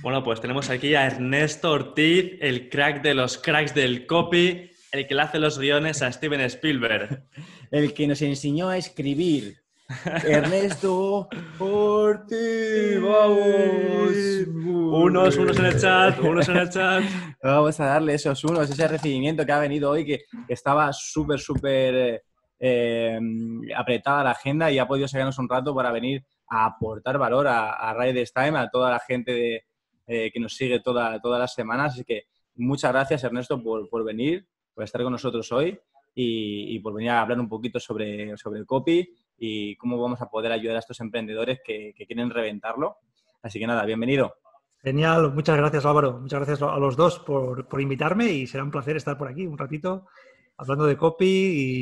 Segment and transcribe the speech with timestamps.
[0.00, 5.06] Bueno, pues tenemos aquí a Ernesto Ortiz, el crack de los cracks del copy, el
[5.08, 7.24] que le hace los guiones a Steven Spielberg.
[7.72, 9.56] el que nos enseñó a escribir.
[10.24, 14.12] Ernesto Ortiz, vamos.
[14.46, 17.02] Unos, unos en el chat, unos en el chat.
[17.42, 22.22] Vamos a darle esos unos, ese recibimiento que ha venido hoy, que estaba súper, súper
[22.58, 23.18] eh,
[23.76, 27.72] apretada la agenda y ha podido sacarnos un rato para venir a aportar valor a,
[27.72, 29.67] a Riders Time, a toda la gente
[30.08, 31.92] eh, que nos sigue toda, todas las semanas.
[31.92, 32.24] Así que
[32.56, 35.78] muchas gracias, Ernesto, por, por venir, por estar con nosotros hoy
[36.14, 40.30] y, por venir a hablar un poquito sobre, sobre el copy y cómo vamos a
[40.30, 42.96] poder ayudar a estos emprendedores que, quieren reventarlo.
[43.42, 44.34] Así que nada, bienvenido.
[44.82, 48.70] Genial, muchas gracias Álvaro, muchas gracias a los dos por, por, invitarme y será un
[48.70, 50.06] placer estar por aquí un ratito
[50.56, 51.26] hablando de copy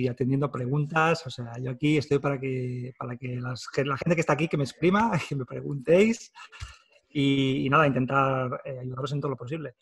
[0.02, 1.26] y atendiendo preguntas.
[1.26, 4.56] O sea, yo aquí estoy para que, para que la gente que está aquí que
[4.56, 6.32] me exprima, que me preguntéis
[7.18, 9.74] y, nada, intentar eh, ayudaros en todo lo posible.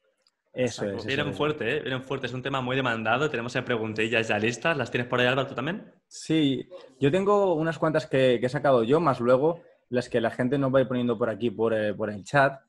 [0.53, 1.05] Eso es.
[1.05, 1.81] Vienen fuerte, ¿eh?
[1.81, 2.27] Vienen fuerte.
[2.27, 3.29] Es un tema muy demandado.
[3.29, 4.77] Tenemos preguntillas ya listas.
[4.77, 5.93] ¿Las tienes por ahí, Álvaro, tú también?
[6.07, 6.69] Sí,
[7.01, 10.73] yo tengo unas cuantas que, he sacado yo, más luego las que la gente nos
[10.73, 12.61] va a ir poniendo por aquí, por, eh, por el chat.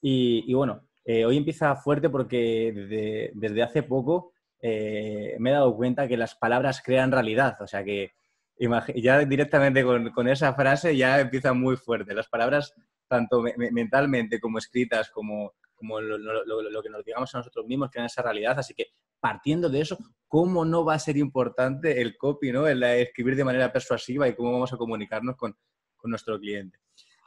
[0.00, 5.76] Y, bueno, eh, hoy empieza fuerte porque desde, desde hace poco eh, me he dado
[5.76, 7.56] cuenta que las palabras crean realidad.
[7.60, 8.12] O sea que
[8.96, 12.14] ya directamente con, esa frase ya empieza muy fuerte.
[12.14, 12.74] Las palabras,
[13.14, 18.22] tanto mentalmente como escritas, como, como lo, que nos digamos a nosotros mismos, crean esa
[18.22, 18.58] realidad.
[18.58, 18.88] Así que
[19.20, 22.66] partiendo de eso, ¿cómo no va a ser importante el copy, ¿no?
[22.66, 25.56] el escribir de manera persuasiva y cómo vamos a comunicarnos con,
[26.06, 26.78] nuestro cliente?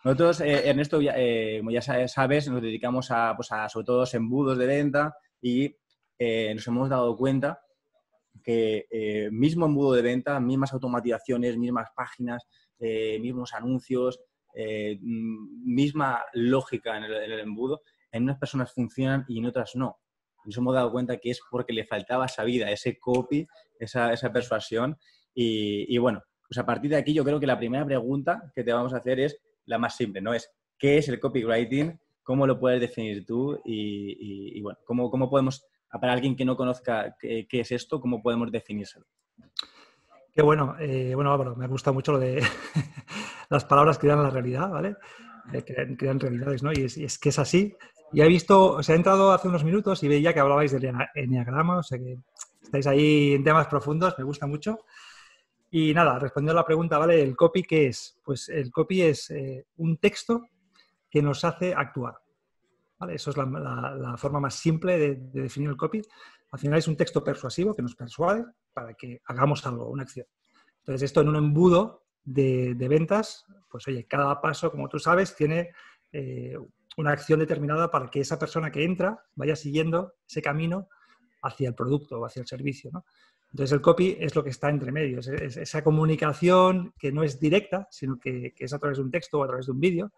[0.04, 4.58] Nosotros, eh, Ernesto, eh, como ya sabes, nos dedicamos a, pues a, sobre todo, embudos
[4.58, 5.74] de venta y
[6.20, 7.62] eh, nos hemos dado cuenta
[8.44, 12.46] que eh, mismo embudo de venta, mismas automatizaciones, mismas páginas,
[12.80, 14.20] mismos anuncios,
[15.02, 20.00] misma lógica en el, embudo, en unas personas funcionan y en otras no.
[20.46, 23.46] Nos hemos dado cuenta que es porque le faltaba esa vida, ese copy,
[23.80, 24.98] esa, persuasión.
[25.34, 28.74] Y, bueno, pues a partir de aquí yo creo que la primera pregunta que te
[28.74, 30.34] vamos a hacer es la más simple, ¿no?
[30.34, 32.00] Es ¿qué es el copywriting?
[32.24, 33.60] ¿Cómo lo puedes definir tú?
[33.66, 35.66] Y, bueno, ¿cómo, ¿cómo podemos
[36.00, 39.06] para alguien que no conozca qué, es esto, ¿cómo podemos definírselo?
[40.34, 40.76] Qué bueno.
[40.80, 42.42] Eh, bueno, Álvaro, me gusta mucho lo de
[43.50, 44.96] las palabras crean la realidad, ¿vale?
[45.54, 45.64] Eh,
[45.98, 46.72] crean, realidades, ¿no?
[46.74, 47.76] Y es, que es así.
[48.12, 50.94] Y he visto, o sea, he entrado hace unos minutos y veía que hablabais del
[51.16, 52.20] enneagrama, o sea que
[52.62, 54.80] estáis ahí en temas profundos, me gusta mucho.
[55.70, 57.22] Y nada, respondiendo a la pregunta, ¿vale?
[57.22, 58.18] ¿El copy qué es?
[58.24, 60.44] Pues el copy es eh, un texto
[61.10, 62.16] que nos hace actuar.
[63.10, 66.02] Eso es la, forma más simple de, definir el copy.
[66.52, 70.26] Al final es un texto persuasivo que nos persuade para que hagamos algo, una acción.
[70.80, 75.72] Entonces, esto en un embudo de, ventas, pues oye, cada paso, como tú sabes, tiene
[76.12, 76.58] eh,
[76.98, 80.90] una acción determinada para que esa persona que entra vaya siguiendo ese camino
[81.42, 82.92] hacia el producto o hacia el servicio.
[83.52, 87.40] Entonces, el copy es lo que está entre medio, es, esa comunicación que no es
[87.40, 90.12] directa, sino que, es a través de un texto o a través de un vídeo,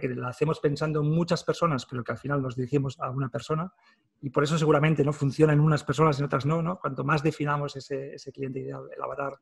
[0.00, 3.28] que la hacemos pensando en muchas personas, pero que al final nos dirigimos a una
[3.28, 3.72] persona
[4.20, 6.80] y por eso seguramente no funciona en unas personas y en otras no, ¿no?
[6.80, 9.34] Cuanto más definamos ese, ese cliente ideal, el avatar,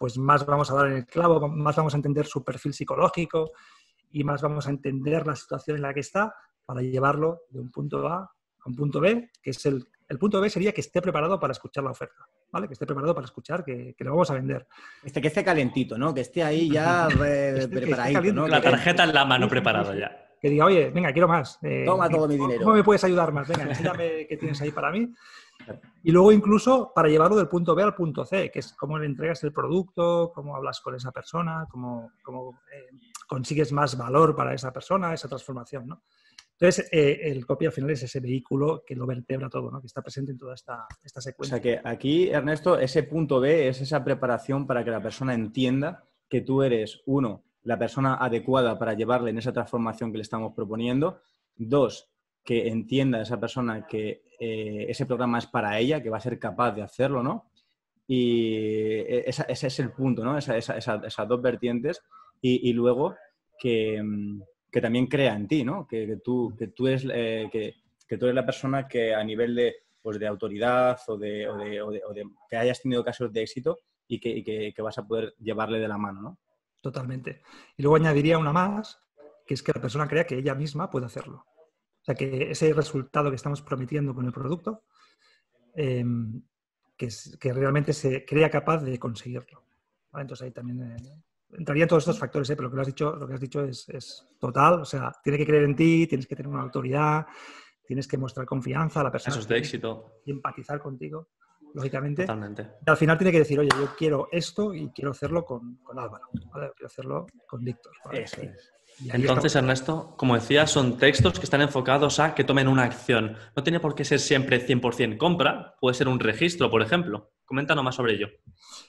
[0.00, 3.50] pues más vamos a dar en el clavo, más vamos a entender su perfil psicológico
[4.10, 6.34] y más vamos a entender la situación en la que está
[6.64, 10.40] para llevarlo de un punto A a un punto B, que es el, el punto
[10.40, 12.26] B sería que esté preparado para escuchar la oferta.
[12.50, 12.66] ¿vale?
[12.66, 14.66] Que esté preparado para escuchar, que, que lo vamos a vender.
[15.04, 16.14] Este, que esté calentito, ¿no?
[16.14, 18.48] Que esté ahí ya eh, preparadito, ¿no?
[18.48, 20.29] La tarjeta en la mano preparada ya.
[20.40, 21.58] Que diga, oye, venga, quiero más.
[21.62, 22.62] Eh, Toma todo mi dinero.
[22.62, 23.46] ¿Cómo me puedes ayudar más?
[23.46, 25.12] Venga, enséñame qué tienes ahí para mí.
[26.02, 29.04] Y luego incluso para llevarlo del punto B al punto C, que es cómo le
[29.04, 32.96] entregas el producto, cómo hablas con esa persona, cómo, cómo eh,
[33.28, 36.02] consigues más valor para esa persona, esa transformación, ¿no?
[36.60, 39.80] Entonces, eh, el copy al final es ese vehículo que lo vertebra todo, ¿no?
[39.80, 41.56] que está presente en toda esta, esta secuencia.
[41.56, 45.32] O sea que aquí, Ernesto, ese punto B es esa preparación para que la persona
[45.32, 50.22] entienda que tú eres, uno, la persona adecuada para llevarle en esa transformación que le
[50.22, 51.20] estamos proponiendo.
[51.56, 52.10] Dos,
[52.44, 56.38] que entienda esa persona que eh, ese programa es para ella, que va a ser
[56.38, 57.50] capaz de hacerlo, ¿no?
[58.06, 60.36] Y eh, ese es el punto, ¿no?
[60.36, 62.02] esas dos vertientes.
[62.42, 63.14] y luego
[63.60, 65.86] que, mm, que también crea en ti, ¿no?
[65.86, 69.74] Que, tú, que, tú eres, eh, que, tú eres la persona que a nivel de,
[70.00, 73.80] pues de autoridad o de, o, de, o, de, que hayas tenido casos de éxito
[74.08, 76.38] y, que, vas a poder llevarle de la mano, ¿no?
[76.80, 77.42] Totalmente.
[77.76, 79.00] Y luego añadiría una más,
[79.46, 81.44] que es que la persona crea que ella misma puede hacerlo.
[82.00, 84.84] O sea, que ese resultado que estamos prometiendo con el producto,
[85.74, 86.42] em,
[86.96, 89.64] que, que, realmente se crea capaz de conseguirlo.
[90.14, 90.82] Entonces ahí también...
[90.92, 91.22] Eh,
[91.52, 92.56] entrarían todos estos factores, ¿eh?
[92.56, 94.80] pero lo que has dicho, lo que has dicho es, es, total.
[94.80, 97.26] O sea, tiene que creer en ti, tienes que tener una autoridad,
[97.84, 99.34] tienes que mostrar confianza a la persona.
[99.34, 100.20] Eso es de éxito.
[100.24, 101.30] Y empatizar contigo,
[101.74, 102.22] lógicamente.
[102.22, 102.68] Totalmente.
[102.86, 105.98] Y al final tiene que decir, oye, yo quiero esto y quiero hacerlo con, con
[105.98, 106.70] Álvaro, ¿vale?
[106.74, 107.92] quiero hacerlo con Víctor.
[108.04, 108.22] ¿vale?
[108.22, 108.72] Eso es.
[109.08, 113.36] Entonces, Ernesto, como decía, son textos que están enfocados a que tomen una acción.
[113.56, 117.32] No tiene por qué ser siempre 100% compra, puede ser un registro, por ejemplo.
[117.46, 118.28] Coméntanos más sobre ello.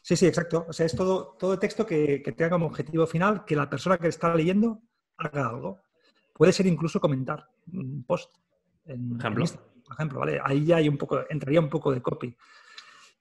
[0.01, 0.65] Sí, sí, exacto.
[0.67, 3.97] O sea, es todo, todo texto que, que tenga como objetivo final que la persona
[3.97, 4.81] que está leyendo
[5.17, 5.79] haga algo.
[6.33, 8.35] Puede ser incluso comentar un post.
[8.85, 9.45] En, ejemplo.
[9.45, 9.51] En
[9.83, 10.39] por ejemplo, ¿vale?
[10.43, 12.35] Ahí ya hay un poco, entraría un poco de copy.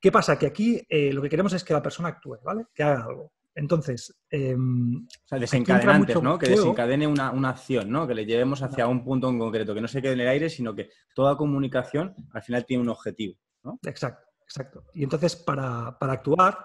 [0.01, 0.39] ¿Qué pasa?
[0.39, 2.67] Que aquí eh, lo que queremos es que la persona actúe, ¿vale?
[2.75, 3.33] Que haga algo.
[3.55, 6.39] Entonces, eh, o sea, desencadenantes, ¿no?
[6.39, 8.07] Que desencadene una, una, acción, ¿no?
[8.07, 10.49] Que le llevemos hacia un punto en concreto, que no se quede en el aire,
[10.49, 13.79] sino que toda comunicación al final tiene un objetivo, ¿no?
[13.85, 14.85] Exacto, exacto.
[14.95, 16.57] Y entonces, para, para actuar,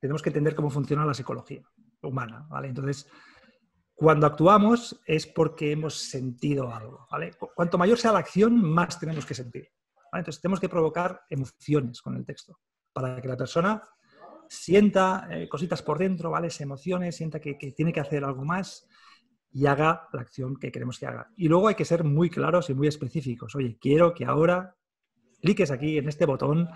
[0.00, 1.62] tenemos que entender cómo funciona la psicología
[2.02, 2.68] humana, ¿vale?
[2.68, 3.06] Entonces,
[3.94, 7.32] cuando actuamos es porque hemos sentido algo, ¿vale?
[7.54, 9.70] Cuanto mayor sea la acción, más tenemos que sentir.
[10.10, 10.20] ¿Vale?
[10.20, 12.58] Entonces, tenemos que provocar emociones con el texto
[12.92, 13.82] para que la persona
[14.48, 16.50] sienta eh, cositas por dentro, ¿vale?
[16.50, 18.88] Se emocione, sienta que, que, tiene que hacer algo más
[19.52, 21.30] y haga la acción que queremos que haga.
[21.36, 23.54] Y luego hay que ser muy claros y muy específicos.
[23.54, 24.76] Oye, quiero que ahora
[25.40, 26.68] cliques aquí en este botón,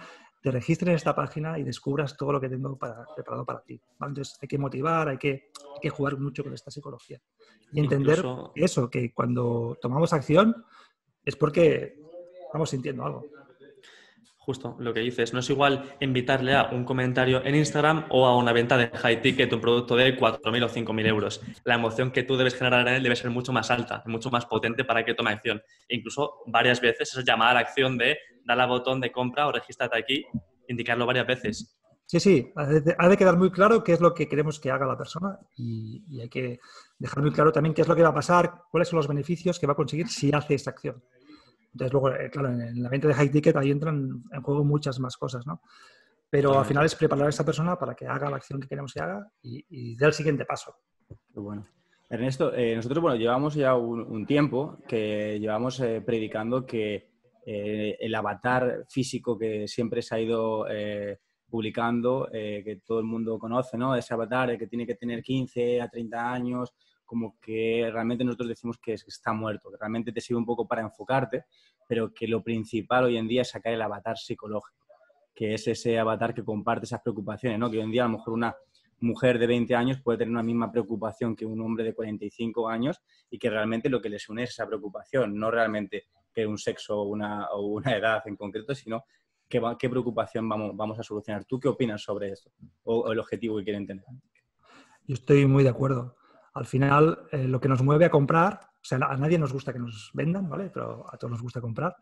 [0.43, 3.81] te registres en esta página y descubras todo lo que tengo para, preparado para ti.
[3.99, 4.11] ¿vale?
[4.13, 7.21] Entonces hay que motivar, hay que, hay que, jugar mucho con esta psicología.
[7.73, 8.53] Y entender Incluso...
[8.55, 10.65] eso, que cuando tomamos acción
[11.25, 12.00] es porque
[12.51, 13.31] estamos sintiendo algo.
[14.39, 18.37] Justo lo que dices, no es igual invitarle a un comentario en Instagram o a
[18.37, 21.41] una venta de high ticket, un producto de 4.000 o 5.000 euros.
[21.65, 24.47] La emoción que tú debes generar en él debe ser mucho más alta, mucho más
[24.47, 25.63] potente para que tome acción.
[25.89, 29.47] E incluso varias veces es llamada a la acción de darle al botón de compra
[29.47, 30.27] o regístrate aquí,
[30.67, 31.79] indicarlo varias veces.
[32.07, 34.73] Sí, sí, ha de, ha de, quedar muy claro qué es lo que queremos que
[34.73, 36.59] haga la persona y, y hay que
[36.99, 39.61] dejar muy claro también qué es lo que va a pasar, cuáles son los beneficios
[39.61, 41.01] que va a conseguir si hace esta acción.
[41.73, 44.99] Entonces, luego, eh, claro, en la venta de high ticket ahí entran en juego muchas
[44.99, 45.63] más cosas, ¿no?
[46.29, 48.93] Pero al final es preparar a esta persona para que haga la acción que queremos
[48.93, 50.75] que haga y, y dé el siguiente paso.
[51.09, 51.67] Qué bueno.
[52.11, 57.09] Ernesto, eh, nosotros, bueno, llevamos ya un, un tiempo que llevamos eh, predicando que
[57.47, 60.67] eh, el avatar físico que siempre se ha ido
[61.49, 63.97] publicando, que todo el mundo conoce, ¿no?
[63.97, 66.73] Ese avatar que tiene que tener 15 a 30 años,
[67.11, 70.83] como que realmente nosotros decimos que está muerto, que realmente te sirve un poco para
[70.83, 71.47] enfocarte,
[71.89, 74.87] pero que lo principal hoy en día es sacar el avatar psicológico,
[75.35, 77.69] que es ese avatar que comparte esas preocupaciones, ¿no?
[77.69, 78.55] Que hoy en día a lo mejor una
[79.01, 83.03] mujer de 20 años puede tener una misma preocupación que un hombre de 45 años
[83.29, 86.97] y que realmente lo que les une es esa preocupación, no realmente que un sexo
[86.97, 89.03] o una, o una edad en concreto, sino
[89.49, 91.45] qué, qué preocupación vamos, vamos a solucionar.
[91.45, 92.53] ¿Tú qué opinas sobre esto
[92.85, 94.05] o, o el objetivo que quieren tener?
[95.09, 96.20] Yo estoy muy de acuerdo
[96.55, 99.73] al final eh, lo que nos mueve a comprar, o sea, a nadie nos gusta
[99.73, 100.71] que nos vendan, ¿vale?
[100.73, 101.97] Pero a todos nos gusta comprar.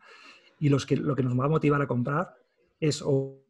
[0.61, 2.35] Y los que, lo que nos va a motivar a comprar
[2.81, 3.43] es un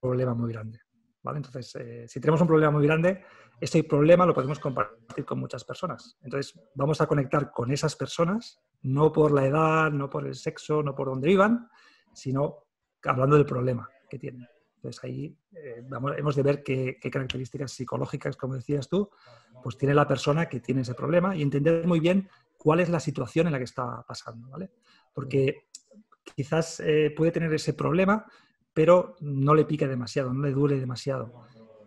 [0.00, 0.80] problema muy grande,
[1.22, 1.38] ¿vale?
[1.38, 3.24] Entonces, eh, si tenemos un problema muy grande,
[3.60, 6.16] ese problema lo podemos compartir con muchas personas.
[6.22, 10.82] Entonces, vamos a conectar con esas personas, no por la edad, no por el sexo,
[10.82, 11.68] no por donde vivan,
[12.14, 12.64] sino
[13.04, 14.48] hablando del problema que tienen.
[14.80, 19.10] Entonces ahí eh, vamos, hemos de ver qué, qué, características psicológicas, como decías tú,
[19.62, 22.98] pues tiene la persona que tiene ese problema y entender muy bien cuál es la
[22.98, 24.70] situación en la que está pasando, ¿vale?
[25.12, 25.66] Porque
[26.34, 28.24] quizás eh, puede tener ese problema,
[28.72, 31.44] pero no le pique demasiado, no le duele demasiado.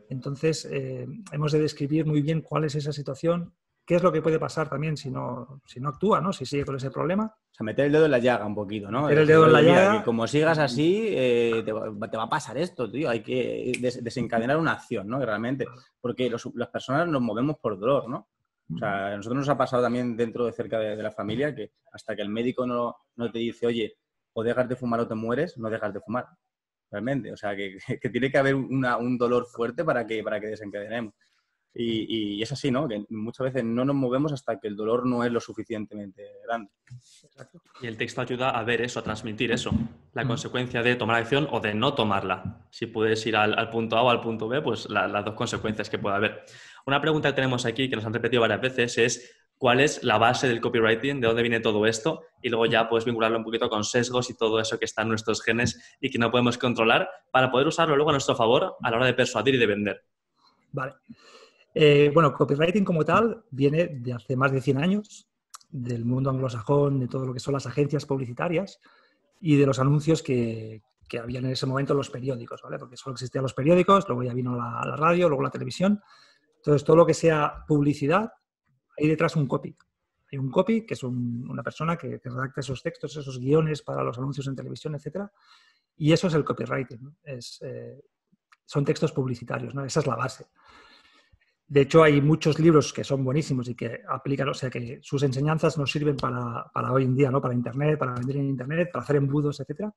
[0.09, 3.53] Entonces eh, hemos de describir muy bien cuál es esa situación,
[3.85, 6.31] qué es lo que puede pasar también si no, si no actúa, ¿no?
[6.31, 7.25] Si sigue con ese problema.
[7.25, 9.03] O sea, meter el dedo en la llaga un poquito, ¿no?
[9.03, 9.99] Meter el dedo en la llaga.
[9.99, 13.09] Que como sigas así, eh, te, va, te, va, a pasar esto, tío.
[13.09, 15.19] Hay que des desencadenar una acción, ¿no?
[15.19, 15.67] Realmente.
[15.99, 18.29] Porque los, las personas nos movemos por dolor, ¿no?
[18.73, 21.53] O sea, a nosotros nos ha pasado también dentro de cerca de, de la familia
[21.53, 23.97] que hasta que el médico no, no, te dice, oye,
[24.31, 26.25] o dejas de fumar o te mueres, no dejas de fumar.
[26.89, 27.31] Realmente.
[27.31, 30.47] O sea, que, que tiene que haber una, un dolor fuerte para que, para que
[30.47, 31.13] desencadenemos.
[31.75, 32.87] Y, y, es así, ¿no?
[32.87, 36.71] Que muchas veces no nos movemos hasta que el dolor no es lo suficientemente grande.
[37.81, 39.71] Y el texto ayuda a ver eso, a transmitir eso,
[40.13, 40.27] la mm.
[40.27, 42.67] consecuencia de tomar acción o de no tomarla.
[42.69, 45.33] Si puedes ir al, al punto A o al punto B, pues la, las dos
[45.33, 46.43] consecuencias que puede haber.
[46.85, 50.17] Una pregunta que tenemos aquí, que nos han repetido varias veces, es cuál es la
[50.17, 53.69] base del copywriting, de dónde viene todo esto, y luego ya puedes vincularlo un poquito
[53.69, 57.09] con sesgos y todo eso que está en nuestros genes y que no podemos controlar
[57.31, 60.03] para poder usarlo luego a nuestro favor a la hora de persuadir y de vender.
[60.73, 60.95] Vale.
[61.73, 65.27] Eh, bueno, copywriting como tal viene de hace más de 100 años,
[65.69, 68.79] del mundo anglosajón, de todo lo que son las agencias publicitarias
[69.41, 72.77] y de los anuncios que, que había en ese momento los periódicos, ¿vale?
[72.77, 76.01] Porque solo existían los periódicos, luego ya vino la, la radio, luego la televisión.
[76.57, 78.31] Entonces, todo lo que sea publicidad,
[78.97, 79.75] hay detrás un copy.
[80.31, 83.81] Hay un copy, que es un- una persona que, que redacta esos textos, esos guiones
[83.81, 85.31] para los anuncios en televisión, etcétera.
[85.97, 87.03] Y eso es el copywriting.
[87.03, 87.15] ¿no?
[87.23, 87.99] Es, eh,
[88.65, 89.83] son textos publicitarios, ¿no?
[89.83, 90.45] Esa es la base.
[91.73, 95.23] De hecho, hay muchos libros que son buenísimos y que aplican, o sea, que sus
[95.23, 97.41] enseñanzas nos sirven para, para hoy en día, ¿no?
[97.41, 99.91] Para Internet, para vender en Internet, para hacer embudos, etcétera.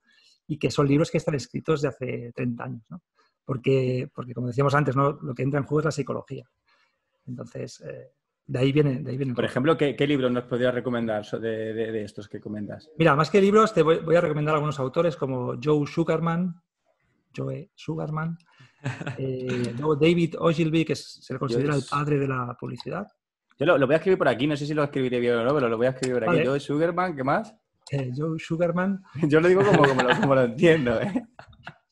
[0.48, 3.02] Y que son libros que están escritos de hace 30 años, ¿no?
[3.44, 5.18] Porque, porque como decíamos antes, ¿no?
[5.20, 6.48] Lo que entra en juego es la psicología.
[7.26, 8.12] Entonces, eh,
[8.46, 11.74] de ahí viene, de ahí viene Por ejemplo, ¿qué, qué libro nos podrías recomendar de-
[11.74, 12.88] de estos que comentas?
[12.96, 16.58] Mira, más que libros, te voy, voy a recomendar algunos autores como Joe Sugarman,
[17.36, 18.38] Joe Sugarman,
[19.18, 23.06] eh, luego David Ogilvy, que se le considera el Joe- padre de la publicidad,
[23.58, 25.44] Yo lo, lo voy a escribir por aquí, no sé si lo escribiré bien o
[25.44, 26.32] no, pero lo voy a escribir por aquí.
[26.38, 26.44] Vale.
[26.44, 27.54] Yo, Sugarman, ¿qué más?
[27.90, 29.02] eh, Joe Sugarman.
[29.28, 31.24] Yo lo digo como, como, lo, como lo entiendo, ¿eh?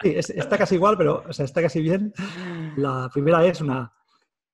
[0.03, 2.13] Sí, es- está casi igual, pero o sea, está casi bien.
[2.77, 3.83] La primera es una.
[3.85, 3.93] O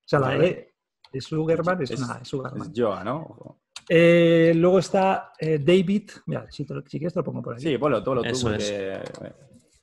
[0.05, 0.49] sea, la Vale.
[0.49, 0.75] E
[1.13, 2.71] de Sugarman es, Es- una es Sugarman.
[2.71, 3.17] Es Joa, ¿no?
[3.23, 3.61] Ojo.
[3.89, 6.11] Eh, luego está eh, David.
[6.27, 7.63] Mira, si, te lo- si quieres te lo pongo por aquí.
[7.65, 8.29] Sí, ponlo, ponlo tú.
[8.29, 9.03] Eso porque-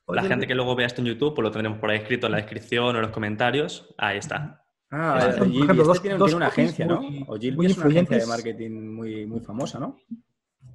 [0.07, 2.31] La gente que luego vea esto en YouTube, pues lo tendremos por ahí escrito en
[2.31, 3.93] la descripción o en los comentarios.
[3.97, 4.63] Ahí está.
[4.89, 7.01] Ah, ejemplo, este dos- tiene, dos tiene una agencia, ¿no?
[7.01, 9.97] muy- Ogilvy es una agencia de marketing muy, muy famosa, ¿no?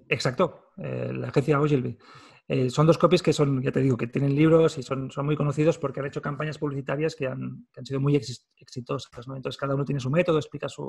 [0.09, 1.97] Exacto, eh, la agencia Ogilvy.
[2.49, 5.25] Eh, son dos copies que son, ya te digo, que tienen libros y son, son
[5.25, 9.27] muy conocidos porque han hecho campañas publicitarias que han, que han sido muy exis- exitosas.
[9.27, 9.37] ¿no?
[9.37, 10.85] Entonces, cada uno tiene su método, explica su,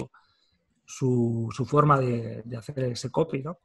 [0.84, 3.42] su, su forma de, de hacer ese copy.
[3.44, 3.60] ¿no?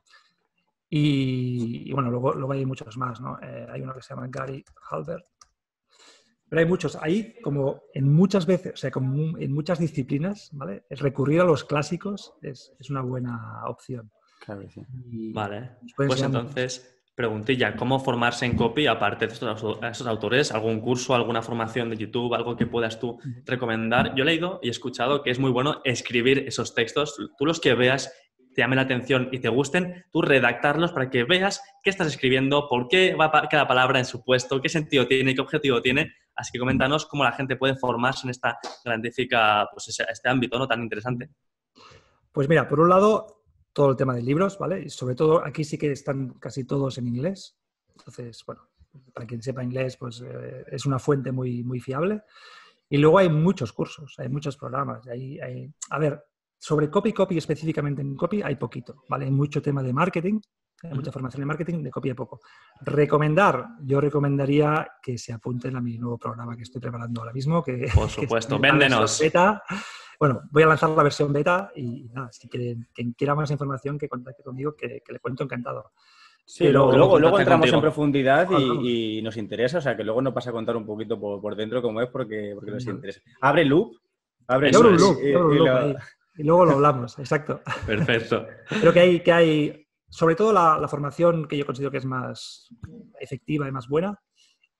[0.90, 3.20] Y, y, bueno, luego, luego hay muchos más.
[3.20, 3.38] ¿no?
[3.42, 5.24] Eh, hay uno que se llama Gary Halbert.
[6.48, 6.96] Pero hay muchos.
[6.96, 10.84] Ahí, como en muchas veces, o sea, como en muchas disciplinas, ¿vale?
[10.90, 14.10] Recurrir a los clásicos es, es una buena opción.
[14.44, 14.82] Claro que sí.
[15.10, 15.72] Y- Vale.
[15.94, 20.50] Pues entonces, preguntilla, ¿cómo formarse en copy aparte de estos, estos autores?
[20.52, 24.14] ¿Algún curso, alguna formación de YouTube, algo que puedas tú recomendar?
[24.14, 27.14] Yo he leído y he escuchado que es muy bueno escribir esos textos.
[27.36, 28.10] Tú los que veas
[28.54, 32.68] te llamen la atención y te gusten, tú redactarlos para que veas qué estás escribiendo,
[32.68, 36.12] por qué va cada palabra en su puesto, qué sentido tiene, qué objetivo tiene.
[36.34, 40.66] Así que coméntanos cómo la gente puede formarse en esta grandífica, pues este ámbito ¿no?
[40.68, 41.30] tan interesante.
[42.32, 44.82] Pues mira, por un lado, todo el tema de libros, ¿vale?
[44.82, 47.58] Y sobre todo aquí sí que están casi todos en inglés.
[47.96, 48.68] Entonces, bueno,
[49.12, 52.22] para quien sepa inglés, pues eh, es una fuente muy, muy fiable.
[52.88, 55.06] Y luego hay muchos cursos, hay muchos programas.
[55.08, 56.24] Hay, hay- a ver,
[56.58, 59.26] sobre copy, copy específicamente en copy hay poquito, ¿vale?
[59.26, 60.40] Hay mucho tema de marketing,
[60.82, 62.40] hay mucha formación en marketing, de copy hay poco.
[62.80, 67.62] Recomendar, yo recomendaría que se apunten a mi nuevo programa que estoy preparando ahora mismo.
[67.62, 69.20] Que, Por que supuesto, versión véndenos.
[69.20, 69.62] beta.
[70.20, 73.96] Bueno, voy a lanzar la versión beta y nada, si quieren, quien quiera más información
[73.98, 75.92] que contacte conmigo, que, que le cuento encantado.
[76.44, 77.82] Sí, Pero luego, luego, entramos en contigo.
[77.82, 78.78] profundidad Hablamos.
[78.82, 81.40] y, y nos interesa, o sea que luego nos vas a contar un poquito por,
[81.42, 83.20] por dentro cómo es porque, porque nos interesa.
[83.42, 83.92] Abre loop,
[84.46, 85.18] abre loop,
[86.38, 87.60] y- luego lo hablamos, exacto.
[87.86, 88.46] Perfecto.
[88.80, 92.06] Creo que hay, que hay sobre todo la, la formación que yo considero que es
[92.06, 92.68] más
[93.20, 94.18] efectiva y más buena,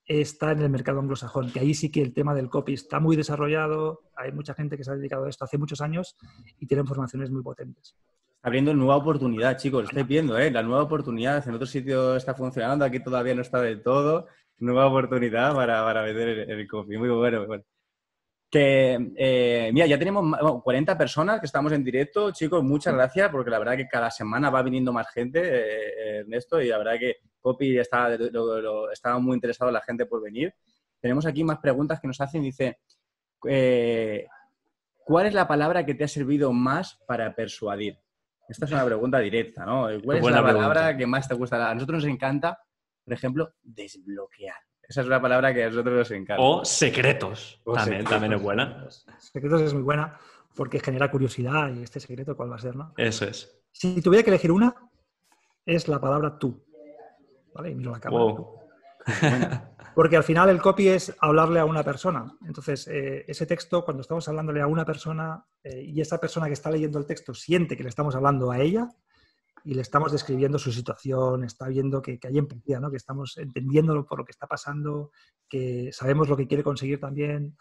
[0.06, 3.14] está en el mercado anglosajón, que ahí sí que el tema del copy está muy
[3.14, 6.16] desarrollado, hay mucha gente que se ha dedicado a esto hace muchos años
[6.58, 7.94] y tienen formaciones muy potentes.
[8.40, 9.82] Abriendo nueva oportunidad, chicos.
[9.82, 10.50] Lo estáis viendo, ¿eh?
[10.50, 11.46] La nueva oportunidad.
[11.46, 14.28] En otro sitio está funcionando, aquí todavía no está del todo.
[14.58, 16.96] Nueva oportunidad para, para vender el, el copy.
[16.96, 17.64] Muy bueno, muy bueno.
[18.50, 22.30] Que, eh, mira, ya tenemos ma- bueno, 40 personas que estamos en directo.
[22.32, 26.60] Chicos, muchas gracias porque la verdad que cada semana va viniendo más gente, eh, Ernesto,
[26.62, 30.54] y la verdad que Copy está, lo- lo- estaba muy interesado la gente por venir.
[30.98, 32.42] Tenemos aquí más preguntas que nos hacen.
[32.42, 32.78] Dice,
[33.46, 34.26] eh,
[35.04, 37.98] ¿cuál es la palabra que te ha servido más para persuadir?
[38.48, 39.82] Esta es una pregunta directa, ¿no?
[40.02, 40.96] ¿Cuál es Buena la palabra pregunta.
[40.96, 41.70] que más te gusta?
[41.70, 42.58] A nosotros nos encanta,
[43.04, 44.56] por ejemplo, desbloquear.
[44.88, 46.42] Esa es una palabra que a nosotros nos encanta.
[46.42, 47.60] O secretos.
[47.64, 48.10] O también, secretos.
[48.10, 48.88] también es buena.
[49.18, 50.18] Secretos es muy buena
[50.56, 52.94] porque genera curiosidad y este secreto cuál va a ser, ¿no?
[52.96, 53.54] Eso es.
[53.70, 54.74] Si tuviera que elegir una,
[55.66, 56.64] es la palabra tú.
[57.54, 57.70] ¿Vale?
[57.70, 58.24] Y miro la cámara.
[58.24, 58.58] Wow.
[59.94, 62.36] Porque al final el copy es hablarle a una persona.
[62.46, 66.52] Entonces, eh, ese texto, cuando estamos hablándole a una persona eh, y esa persona que
[66.54, 68.88] está leyendo el texto siente que le estamos hablando a ella
[69.68, 72.90] y le estamos describiendo su situación, está viendo que, que hay empatía, ¿no?
[72.90, 75.10] que estamos entendiéndolo por lo que está pasando,
[75.46, 77.54] que sabemos lo que quiere conseguir también.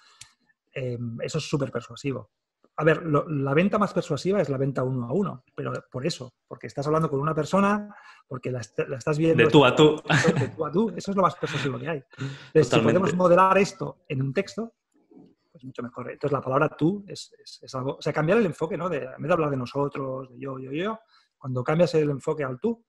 [0.74, 2.32] Eh, eso es súper persuasivo.
[2.78, 6.06] A ver, lo- la venta más persuasiva es la venta uno a uno, pero por
[6.08, 7.94] eso, porque estás hablando con una persona,
[8.26, 10.02] porque la, la estás viendo De tú a tú.
[10.40, 10.94] de tú a tú.
[10.96, 12.04] Eso es lo más persuasivo que hay.
[12.18, 14.76] Entonces, si podemos modelar esto en un texto,
[15.52, 16.10] pues mucho mejor.
[16.10, 17.98] Entonces, la palabra tú es, es- es algo.
[17.98, 18.88] O sea, cambiar el enfoque, ¿no?
[18.88, 21.00] De, en vez de hablar de nosotros, de yo, yo, yo,
[21.38, 22.84] cuando cambias el enfoque al tú,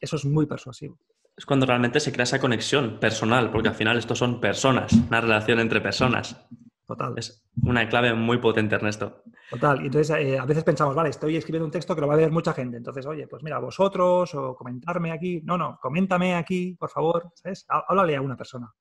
[0.00, 0.98] eso es muy persuasivo.
[1.36, 5.20] es cuando realmente se crea esa conexión personal, porque al final estos son personas, una
[5.20, 6.36] relación entre personas.
[6.86, 7.14] Total.
[7.16, 9.22] Es una clave muy potente, Ernesto.
[9.48, 9.80] Total.
[9.82, 12.18] Y entonces eh, a veces pensamos, vale, estoy escribiendo un texto que lo va a
[12.18, 12.76] ver mucha gente.
[12.76, 15.40] Entonces, oye, pues mira, vosotros o comentarme aquí.
[15.44, 17.30] No, no, coméntame aquí, por favor.
[17.34, 17.64] ¿Sabes?
[17.68, 18.72] Háblale a una persona.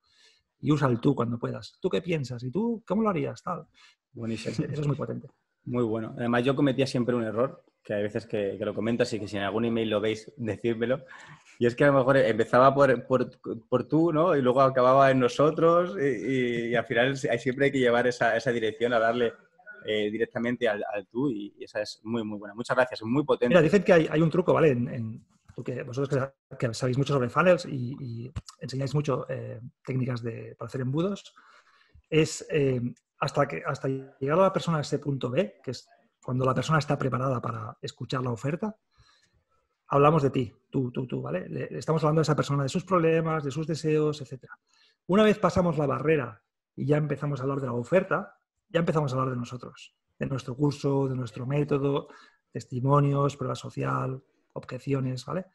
[0.59, 1.77] Y usa el tú cuando puedas.
[1.79, 2.43] ¿Tú qué piensas?
[2.43, 3.41] ¿Y tú cómo lo harías?
[3.41, 3.65] Tal.
[4.11, 4.65] Buenísimo.
[4.69, 5.29] Eso es muy potente.
[5.65, 6.13] Muy bueno.
[6.17, 9.37] Además, yo cometía siempre un error, que hay veces que, lo comentas y que si
[9.37, 11.03] en algún email lo veis, decírmelo.
[11.59, 14.35] Y es que a lo mejor empezaba por, por, tú, ¿no?
[14.35, 18.93] Y luego acababa en nosotros y, al final siempre hay que llevar esa, esa dirección
[18.93, 19.33] a darle
[19.85, 22.55] eh, directamente al, tú y, esa es muy, muy buena.
[22.55, 23.49] Muchas gracias, es muy potente.
[23.49, 24.69] Mira, dicen que hay, hay un truco, ¿vale?
[24.69, 25.23] En,
[25.55, 30.81] porque vosotros que, sabéis mucho sobre funnels y, enseñáis mucho eh, técnicas de, para hacer
[30.81, 31.35] embudos,
[32.09, 32.81] es eh,
[33.19, 35.87] hasta, que, hasta llegar a la persona a ese punto B, que es
[36.23, 38.75] cuando la persona está preparada para escuchar la oferta,
[39.87, 41.47] hablamos de ti, tú, tú, tú, ¿vale?
[41.49, 44.45] Le, estamos hablando de esa persona, de sus problemas, de sus deseos, etc.
[45.07, 46.41] Una vez pasamos la barrera
[46.75, 48.35] y ya empezamos a hablar de la oferta,
[48.69, 52.07] ya empezamos a hablar de nosotros, de nuestro curso, de nuestro método,
[52.51, 54.23] testimonios, prueba social,
[54.53, 55.45] objeciones, ¿vale?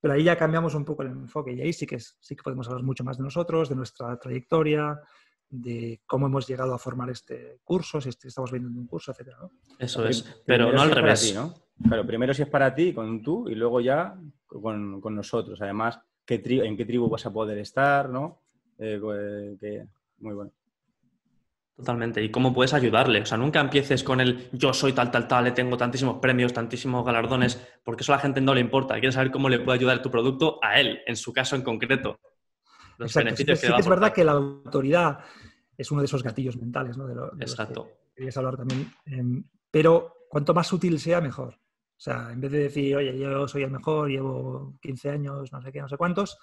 [0.00, 2.68] Pero ahí ya cambiamos un poco el enfoque y ahí sí que, sí que podemos
[2.68, 5.00] hablar mucho más de nosotros, de nuestra trayectoria,
[5.48, 9.34] de cómo hemos llegado a formar este curso, si estamos vendiendo un curso, etc.
[9.78, 11.34] Eso es, pero no al revés.
[11.34, 11.54] ¿no?
[11.82, 15.60] Claro, primero si es para ti, con tú, y luego ya con, nosotros.
[15.62, 18.42] Además, ¿qué en qué tribu vas a poder estar, ¿no?
[18.78, 19.58] Eh, pues,
[20.18, 20.52] muy bueno.
[21.76, 22.22] Totalmente.
[22.22, 23.20] ¿Y cómo puedes ayudarle?
[23.20, 26.54] O sea, nunca empieces con el yo soy tal, tal, tal, le tengo tantísimos premios,
[26.54, 28.94] tantísimos galardones, porque eso a la gente no le importa.
[28.94, 32.18] Quiere saber cómo le puede ayudar tu producto a él, en su caso en concreto.
[32.98, 35.18] Los beneficios que, es verdad que la autoridad
[35.76, 37.06] es uno de esos gatillos mentales, ¿no?
[37.06, 37.88] De lo, Exacto.
[38.14, 38.90] querías hablar también.
[39.04, 41.54] Em, pero cuanto más útil sea, mejor.
[41.54, 45.62] O sea, en vez de decir, oye, yo soy el mejor, llevo 15 años, no
[45.62, 46.38] sé qué, no sé cuántos,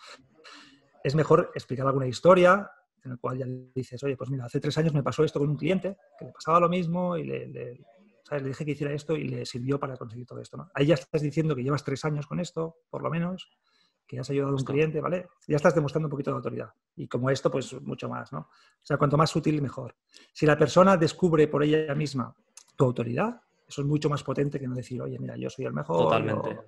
[1.04, 2.70] es mejor explicar alguna historia
[3.04, 3.46] en la cual ya
[3.76, 6.32] dices, oye, pues mira, hace tres años me pasó esto con un cliente, que le
[6.32, 7.78] pasaba lo mismo y le, le,
[8.42, 10.58] dije que hiciera esto y le sirvió para conseguir todo esto.
[10.58, 10.70] ¿no?
[10.74, 13.50] Ahí ya estás diciendo que llevas tres años con esto, por lo menos,
[14.14, 15.28] que has ayudado a un cliente, ¿vale?
[15.48, 16.70] Ya estás demostrando un poquito de autoridad.
[16.96, 18.40] Y como esto, pues mucho más, ¿no?
[18.40, 19.96] O sea, cuanto más útil, mejor.
[20.32, 22.36] Si la persona descubre por ella misma
[22.76, 25.74] tu autoridad, eso es mucho más potente que no decir, oye, mira, yo soy el
[25.74, 25.98] mejor.
[25.98, 26.60] Totalmente.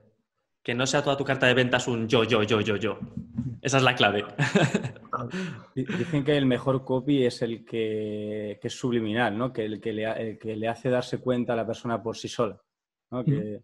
[0.61, 2.99] Que no sea toda tu carta de ventas un yo, yo, yo, yo, yo.
[3.61, 4.25] Esa es la clave.
[5.75, 9.53] Dicen que el mejor copy es el que, es subliminal, ¿no?
[9.53, 12.59] Que el que, le, que le hace darse cuenta a la persona por sí sola.
[13.11, 13.23] ¿no?
[13.23, 13.61] Que,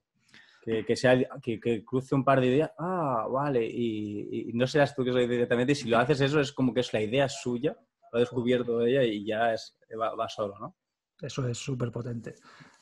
[0.61, 5.11] que, sea, que, cruce un par de ideas, ah, vale, y, no seas tú que
[5.11, 7.75] soy directamente, y si lo haces eso es como que es la idea suya,
[8.11, 10.77] lo ha descubierto ella y ya es, va, solo, ¿no?
[11.19, 12.35] Eso es súper potente.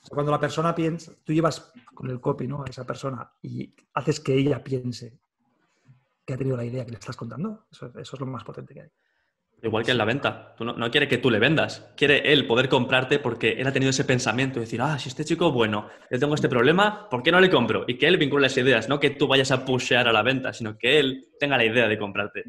[0.10, 2.64] cuando la persona piensa, tú llevas con el copy, ¿no?
[2.64, 5.20] A esa persona y haces que ella piense
[6.26, 8.74] que ha tenido la idea que le estás contando, eso, eso es lo más potente
[8.74, 8.90] que hay.
[9.62, 10.54] Igual que en la venta.
[10.58, 11.92] Tú no, quiere que tú le vendas.
[11.96, 15.26] Quiere él poder comprarte porque él ha tenido ese pensamiento de decir, ah, si este
[15.26, 17.84] chico bueno, yo tengo este problema, ¿por qué no le compro?
[17.88, 20.54] Y que él vincule las ideas, no que tú vayas a pushear a la venta,
[20.54, 22.44] sino que él tenga la idea de comprarte.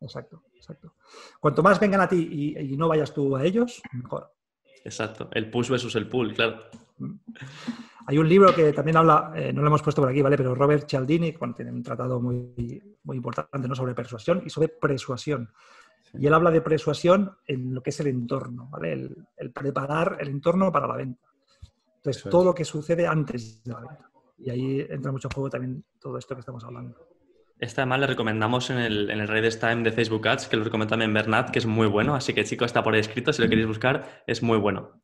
[0.00, 0.94] Exacto, exacto.
[1.38, 4.32] Cuanto más vengan a ti y, no vayas tú a ellos, mejor.
[4.84, 5.28] Exacto.
[5.32, 6.60] El push versus el pull, claro.
[6.98, 7.14] Mm.
[8.06, 10.36] Hay un libro que también habla, eh, no lo hemos puesto por aquí, ¿vale?
[10.36, 13.74] Pero Robert Cialdini, bueno, tiene un tratado muy, muy importante ¿no?
[13.74, 15.50] sobre persuasión y sobre persuasión.
[16.18, 18.92] Y él habla de persuasión en lo que es el entorno, ¿vale?
[18.92, 21.28] El, preparar el entorno para la venta.
[21.96, 24.10] Entonces, todo lo que sucede antes de la venta.
[24.38, 26.96] Y ahí entra mucho en juego también todo esto que estamos hablando.
[27.58, 30.90] Este además le recomendamos en el, en el Time de Facebook Ads, que lo recomienda
[30.90, 32.14] también Bernat, que es muy bueno.
[32.14, 33.32] Así que, chicos, está por ahí escrito.
[33.32, 35.02] Si lo queréis buscar, es muy bueno.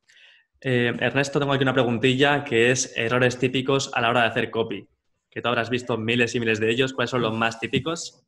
[0.60, 4.50] Eh, Ernesto, tengo aquí una preguntilla que es errores típicos a la hora de hacer
[4.50, 4.86] copy.
[5.30, 6.92] Que tú habrás visto miles y miles de ellos.
[6.92, 8.26] ¿Cuáles son los más típicos?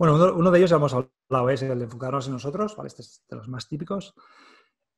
[0.00, 2.86] Bueno, uno, de ellos ya hemos hablado, es el de enfocarnos en nosotros, ¿vale?
[2.86, 4.14] Este es de los más típicos.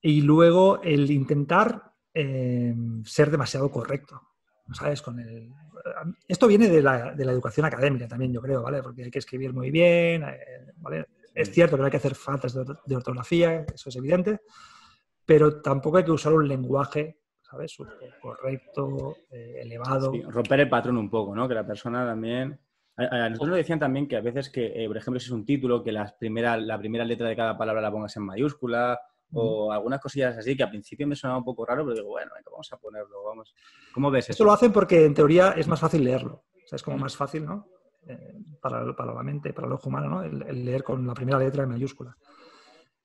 [0.01, 2.73] Y luego el intentar eh,
[3.05, 4.23] ser demasiado correcto,
[4.73, 5.03] ¿sabes?
[5.03, 5.51] Con el...
[6.29, 8.81] Esto viene de la, educación académica también, yo creo, ¿vale?
[8.81, 11.07] Porque hay que escribir muy bien, eh, ¿vale?
[11.35, 14.43] Es cierto que no hay que hacer faltas de, ortografía, eso es evidente,
[15.27, 17.77] pero tampoco hay que usar un lenguaje ¿sabes?
[18.21, 20.13] Correcto, eh, elevado.
[20.29, 21.49] romper el patrón un poco, ¿no?
[21.49, 22.57] Que la persona también
[22.97, 25.47] a, nosotros nos decían también que a veces que, eh, por ejemplo, si es un
[25.47, 29.01] título, que la primera, la primera letra de cada palabra la pongas en mayúscula
[29.35, 32.31] o algunas cosillas así que al principio me sonaba un poco raro, pero digo, bueno,
[32.51, 33.55] vamos a ponerlo, vamos.
[33.95, 34.33] ¿Cómo ves esto?
[34.33, 36.45] Esto lo hacen porque en teoría es más fácil leerlo.
[36.55, 37.67] O sea, es como más fácil, ¿no?
[38.07, 40.23] Eh, para, para, la mente, para el ojo humano, ¿no?
[40.23, 42.15] El, leer con la primera letra en mayúscula.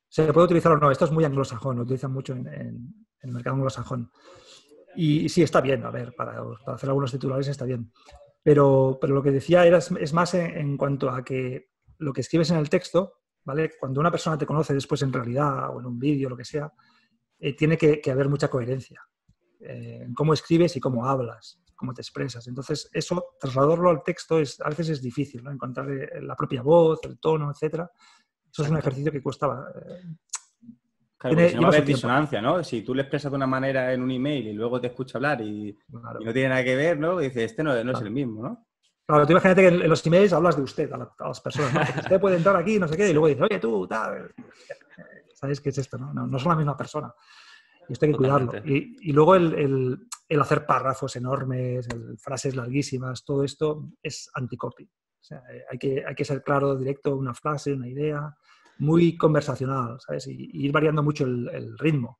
[0.10, 2.47] Se puede utilizar o no, esto es muy anglosajón, lo utilizan mucho en,
[3.21, 4.12] el mercado anglosajón.
[4.97, 7.91] Y, sí, está bien, a ver, para, para hacer algunos titulares está bien
[8.47, 12.49] Pero, pero lo que decía era, es más en, cuanto a que lo que escribes
[12.49, 13.73] en el texto, ¿vale?
[13.77, 16.71] Cuando una persona te conoce después en realidad o en un vídeo, lo que sea,
[17.39, 19.01] eh, tiene que, haber mucha coherencia
[19.60, 22.47] eh, en cómo escribes y cómo hablas, cómo te expresas.
[22.47, 25.51] Entonces, eso, trasladarlo al texto, es, a veces es difícil, ¿no?
[25.51, 27.91] Encontrar eh, la propia voz, el tono, etcétera.
[28.49, 29.62] Eso es un ejercicio que cuesta
[31.17, 32.63] Claro, tiene, si no va a haber disonancia, ¿no?
[32.63, 35.41] Si tú le expresas de una manera en un email y luego te escucha hablar
[35.41, 37.19] y, no tiene nada que ver, ¿no?
[37.19, 38.67] Y dices, este no, es el mismo, ¿no?
[39.08, 42.01] Claro, tú imagínate que en los emails hablas de usted a, las personas, ¿no?
[42.01, 44.32] usted puede entrar aquí, no sé qué, y luego dices, oye, tú, tal.
[45.34, 46.13] ¿Sabes qué es esto, no?
[46.13, 47.12] No, son la misma persona.
[47.88, 48.51] Y esto hay que cuidarlo.
[48.65, 50.08] Y, luego el,
[50.39, 51.88] hacer párrafos enormes,
[52.19, 54.84] frases larguísimas, todo esto es anticopy.
[54.84, 58.36] O sea, hay que, hay que ser claro, directo, una frase, una idea
[58.79, 60.27] muy conversacional, ¿sabes?
[60.27, 62.19] Y, ir variando mucho el, ritmo.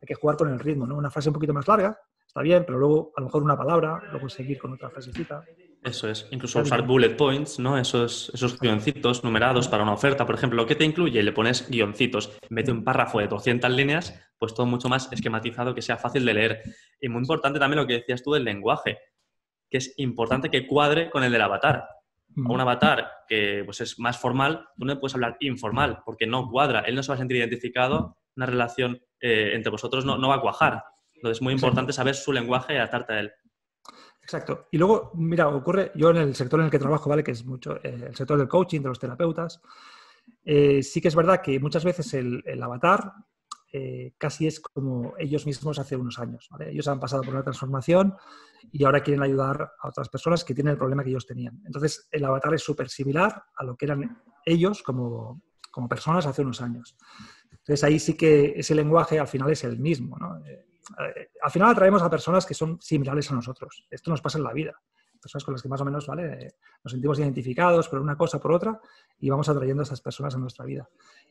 [0.00, 0.96] Hay que jugar con el ritmo, ¿no?
[0.96, 4.02] Una frase un poquito más larga, está bien, pero luego a lo mejor una palabra,
[4.10, 5.42] luego seguir con otra frasecita.
[5.82, 7.76] Eso es, incluso usar bullet points, ¿no?
[7.76, 11.22] Esos, esos guioncitos numerados para una oferta, por ejemplo, ¿qué te incluye?
[11.22, 12.38] Le pones guioncitos.
[12.48, 15.98] En vez de un párrafo de 200 líneas, pues todo mucho más esquematizado, que sea
[15.98, 16.62] fácil de leer.
[17.00, 18.98] Y muy importante también lo que decías tú del lenguaje,
[19.68, 21.84] que es importante que cuadre con el del avatar
[22.36, 26.48] a un avatar que pues, es más formal, tú no puedes hablar informal porque no
[26.50, 30.28] cuadra, él no se va a sentir identificado, una relación eh, entre vosotros no, no,
[30.28, 30.84] va a cuajar.
[31.14, 33.32] Entonces es muy importante saber su lenguaje y adaptarte a él.
[34.22, 34.68] Exacto.
[34.70, 37.22] Y luego, mira, ocurre, yo en el sector en el que trabajo, ¿vale?
[37.22, 39.60] Que es mucho eh, el sector del coaching, de los terapeutas,
[40.44, 43.12] eh, sí que es verdad que muchas veces el, el avatar
[43.76, 46.48] eh, casi es como ellos mismos hace unos años.
[46.60, 48.14] Ellos han pasado por una transformación
[48.70, 51.60] y ahora quieren ayudar a otras personas que tienen el problema que ellos tenían.
[51.66, 56.42] Entonces, el avatar es súper similar a lo que eran ellos como, como, personas hace
[56.42, 56.96] unos años.
[57.50, 60.18] Entonces, ahí sí que ese lenguaje al final es el mismo.
[60.46, 60.66] Eh,
[61.16, 63.88] eh, al final atraemos a personas que son similares a nosotros.
[63.90, 64.80] Esto nos pasa en la vida.
[65.24, 66.56] Personas con las que más o menos ¿vale?
[66.84, 68.78] nos sentimos identificados por una cosa, por otra,
[69.18, 70.86] y vamos atrayendo a esas personas en nuestra vida.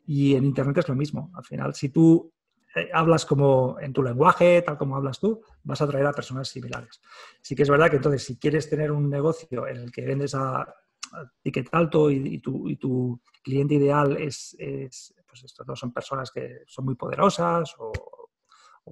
[0.07, 1.31] Y en Internet es lo mismo.
[1.35, 2.33] Al final, si tú
[2.73, 6.47] eh, hablas como en tu lenguaje, tal como hablas tú, vas a atraer a personas
[6.47, 7.01] similares.
[7.39, 10.33] Sí que es verdad que entonces, si quieres tener un negocio en el que vendes
[10.33, 10.73] a,
[11.43, 14.57] ticket alto y, tu, cliente ideal es,
[15.27, 15.75] pues esto, ¿no?
[15.75, 17.91] son personas que son muy poderosas o,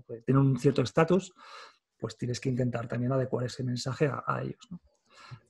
[0.07, 1.33] que tienen un cierto estatus,
[2.01, 4.67] pues tienes que intentar también adecuar ese mensaje a, ellos.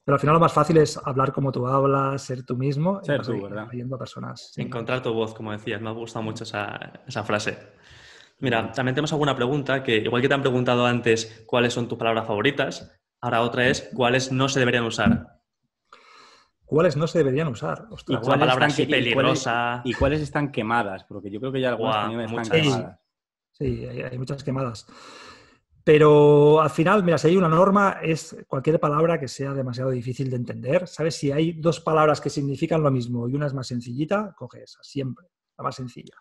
[0.04, 3.22] Pero al final lo más fácil es hablar como tú hablas, ser tú mismo, ser
[3.22, 3.70] tú, ¿verdad?
[3.70, 4.52] A personas.
[4.58, 5.80] Encontrar tu voz, como decías.
[5.80, 7.58] Me ha gustado mucho esa, esa, frase.
[8.40, 11.98] Mira, también tenemos alguna pregunta que, igual que te han preguntado antes cuáles son tus
[11.98, 12.92] palabras favoritas,
[13.22, 15.42] ahora otra es cuáles no se deberían usar.
[16.66, 17.86] ¿Cuáles no se deberían usar?
[17.92, 19.82] Ostras, ¿Y palabra así peligrosa.
[19.84, 21.04] ¿Y cuáles están quemadas?
[21.04, 23.00] Porque yo creo que ya algunas están quemadas.
[23.52, 24.88] Sí, hay muchas quemadas.
[25.84, 30.30] Pero al final, mira, si hay una norma, es cualquier palabra que sea demasiado difícil
[30.30, 30.88] de entender.
[30.88, 31.16] ¿Sabes?
[31.16, 34.84] Si hay dos palabras que significan lo mismo y una es más sencillita, coge esa,
[34.84, 36.16] siempre, la más sencilla.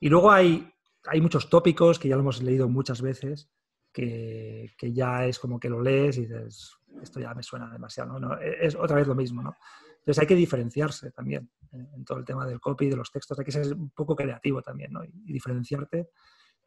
[0.00, 0.68] Y luego hay,
[1.06, 3.48] hay muchos tópicos que ya lo hemos leído muchas veces,
[3.92, 8.38] que, ya es como que lo lees y dices, esto ya me suena demasiado, ¿no?
[8.38, 9.54] Es otra vez lo mismo, ¿no?
[9.98, 13.44] Entonces hay que diferenciarse también en todo el tema del copy, de los textos, hay
[13.44, 15.04] que ser un poco creativo también, ¿no?
[15.04, 16.10] Y diferenciarte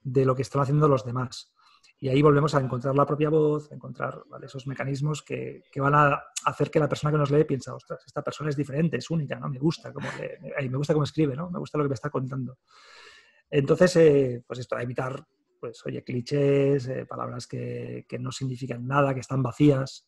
[0.01, 1.53] de lo que están haciendo los demás.
[1.99, 6.23] Y ahí volvemos a encontrar la propia voz, a encontrar esos mecanismos que, van a
[6.45, 9.39] hacer que la persona que nos lee piensa, ostras, esta persona es diferente, es única,
[9.39, 9.49] ¿no?
[9.49, 11.49] Me gusta cómo, me gusta cómo escribe, ¿no?
[11.49, 12.57] Me gusta lo que me está contando.
[13.49, 15.25] Entonces, eh, pues esto, a evitar,
[15.59, 20.07] pues, oye, clichés, eh, palabras que, que, no significan nada, que están vacías.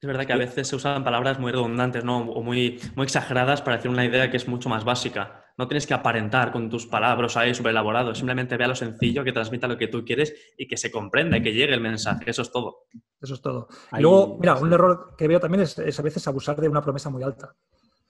[0.00, 2.18] Es verdad que a veces se usan palabras muy redundantes, ¿no?
[2.18, 5.86] O muy, muy exageradas para decir una idea que es mucho más básica no tienes
[5.86, 9.78] que aparentar con tus palabras ahí súper elaborado, simplemente vea lo sencillo, que transmita lo
[9.78, 12.84] que tú quieres y que se comprenda y que llegue el mensaje, eso es todo.
[13.20, 13.68] Eso es todo.
[13.96, 17.08] Y luego, mira, un error que veo también es, a veces abusar de una promesa
[17.08, 17.54] muy alta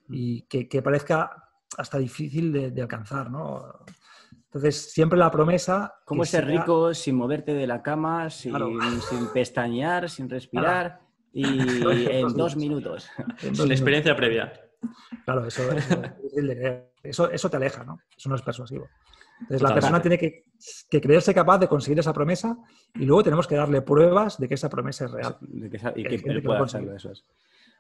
[0.09, 1.45] y que, parezca
[1.79, 3.65] hasta difícil de, alcanzar, ¿no?
[4.47, 5.95] Entonces, siempre la promesa...
[6.05, 8.55] ¿Cómo ser rico sin moverte de la cama, sin,
[9.35, 11.01] pestañear, sin respirar
[11.33, 11.45] y
[12.11, 13.09] en dos minutos?
[13.39, 14.53] Sin experiencia previa.
[15.25, 16.03] Claro, eso, eso,
[17.09, 17.99] eso, te aleja, ¿no?
[18.16, 18.88] Eso no es persuasivo.
[19.40, 20.45] Entonces, la persona tiene que,
[21.01, 22.57] creerse capaz de conseguir esa promesa
[22.95, 25.37] y luego tenemos que darle pruebas de que esa promesa es real.
[25.95, 27.25] y que, él pueda hacerlo, eso es.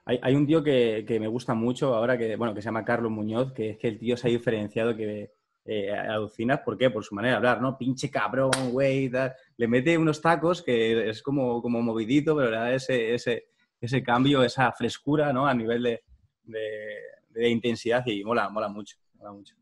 [0.04, 3.52] Hay, un tío que, me gusta mucho ahora, que, bueno, que se llama Carlos Muñoz,
[3.52, 5.32] que es que el tío se ha diferenciado que
[5.64, 6.90] eh, alucinas, ¿por qué?
[6.90, 7.76] Por su manera de hablar, ¿no?
[7.76, 9.10] Pinche cabrón, güey,
[9.56, 13.48] le mete unos tacos que es como, como movidito, pero da ese, ese,
[13.80, 15.44] ese cambio, esa frescura, ¿no?
[15.44, 16.02] A nivel de,
[16.44, 18.96] de, intensidad y mola, mola mucho,
[19.32, 19.54] mucho.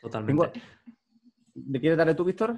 [0.00, 0.60] Totalmente.
[1.54, 2.56] ¿Le quieres darle tú, Víctor?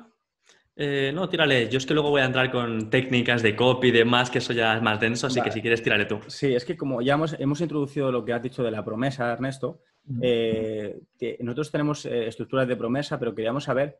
[0.75, 1.69] Eh, no, tírale.
[1.69, 4.53] Yo es que luego voy a entrar con técnicas de copy y demás, que eso
[4.53, 6.21] ya es más denso, así que si quieres, tírale tú.
[6.29, 9.33] Sí, es que como ya hemos, hemos introducido lo que has dicho de la promesa,
[9.33, 9.83] Ernesto,
[10.21, 11.01] eh,
[11.41, 13.99] nosotros tenemos eh, estructuras de promesa, pero queríamos saber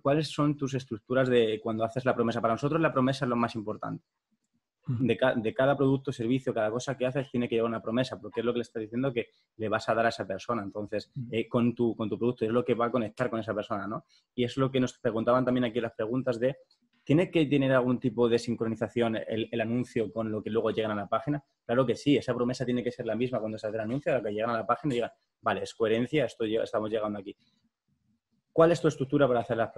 [0.00, 2.40] cuáles son tus estructuras de cuando haces la promesa.
[2.40, 4.02] Para nosotros la promesa es lo más importante
[4.88, 8.46] de, cada producto, servicio, cada cosa que haces, tiene que llevar una promesa, porque es
[8.46, 10.62] lo que le estás diciendo que le vas a dar a esa persona.
[10.62, 13.54] Entonces, eh, con, tu, con tu producto es lo que va a conectar con esa
[13.54, 14.04] persona, ¿no?
[14.34, 16.56] Y es lo que nos preguntaban también aquí las preguntas de,
[17.04, 20.94] ¿tiene que tener algún tipo de sincronización el, anuncio con lo que luego llegan a
[20.94, 21.42] la página?
[21.64, 24.14] Claro que sí, esa promesa tiene que ser la misma cuando se hace el anuncio,
[24.14, 27.36] a que llegan a la página y digan, vale, es coherencia, esto, estamos llegando aquí.
[28.58, 29.70] ¿Cuál es tu estructura para hacer las,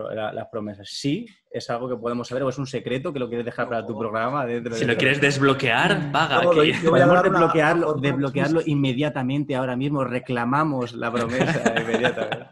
[0.51, 0.89] promesas?
[0.91, 3.85] Sí, es algo que podemos saber o es un secreto que lo quieres dejar para
[3.85, 4.47] tu programa.
[4.73, 6.41] si lo quieres desbloquear, paga.
[6.41, 10.03] Podemos desbloquearlo, desbloquearlo inmediatamente ahora mismo.
[10.03, 12.47] Reclamamos la promesa inmediatamente.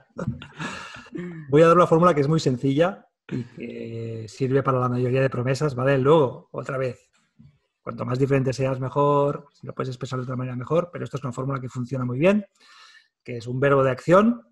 [1.48, 5.22] Voy a dar una fórmula que es muy sencilla y que sirve para la mayoría
[5.22, 5.96] de promesas, ¿vale?
[5.96, 7.08] Luego, otra vez,
[7.80, 9.46] cuanto más diferente seas, mejor.
[9.54, 10.90] Si lo puedes expresar de otra manera, mejor.
[10.92, 12.44] Pero esto es una fórmula que funciona muy bien,
[13.24, 14.42] que es un verbo de acción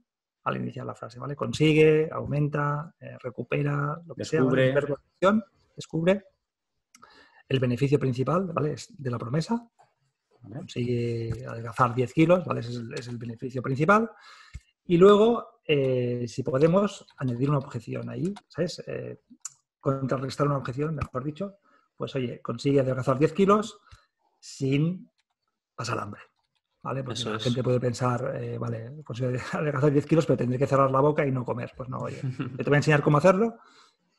[0.46, 1.34] al iniciar la frase, ¿vale?
[1.34, 4.72] Consigue, aumenta, eh, recupera, lo que descubre.
[5.20, 5.34] sea,
[5.74, 6.24] descubre
[7.48, 8.74] el beneficio principal, ¿vale?
[8.74, 9.68] Es de la promesa.
[10.40, 12.60] Consigue adelgazar 10 kilos, ¿vale?
[12.60, 14.08] Ese es el, beneficio principal.
[14.84, 18.84] Y luego, eh, si podemos, añadir una objeción ahí, ¿sabes?
[18.86, 19.22] Eh,
[19.80, 21.56] contrarrestar una objeción, mejor dicho,
[21.96, 23.80] pues oye, consigue adelgazar 10 kilos
[24.38, 25.10] sin
[25.74, 26.20] pasar hambre.
[26.86, 27.02] ¿Vale?
[27.02, 30.90] Porque la gente puede pensar, eh, vale, consigo adelgazar 10 kilos, pero tendré que cerrar
[30.90, 31.72] la boca y no comer.
[31.76, 32.20] Pues no, oye,
[32.56, 33.56] te voy a enseñar cómo hacerlo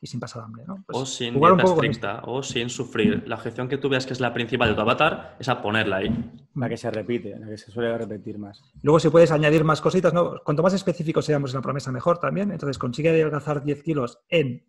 [0.00, 0.84] y sin pasar hambre, ¿no?
[0.86, 3.24] Pues o sin dieta estricta, o sin sufrir.
[3.26, 5.96] La objeción que tú veas que es la principal de tu avatar es a ponerla
[5.96, 6.32] ahí.
[6.54, 8.62] La que se repite, la que se suele repetir más.
[8.82, 10.34] Luego, si puedes añadir más cositas, ¿no?
[10.44, 12.52] Cuanto más específicos seamos en la promesa, mejor también.
[12.52, 14.66] Entonces, consigue adelgazar 10 kilos en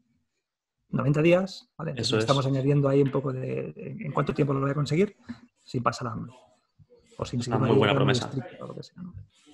[0.92, 1.94] 90 días, ¿vale?
[1.98, 5.18] estamos añadiendo ahí un poco de en cuánto tiempo lo voy a conseguir
[5.64, 6.34] sin pasar hambre
[7.24, 8.30] es una muy buena promesa.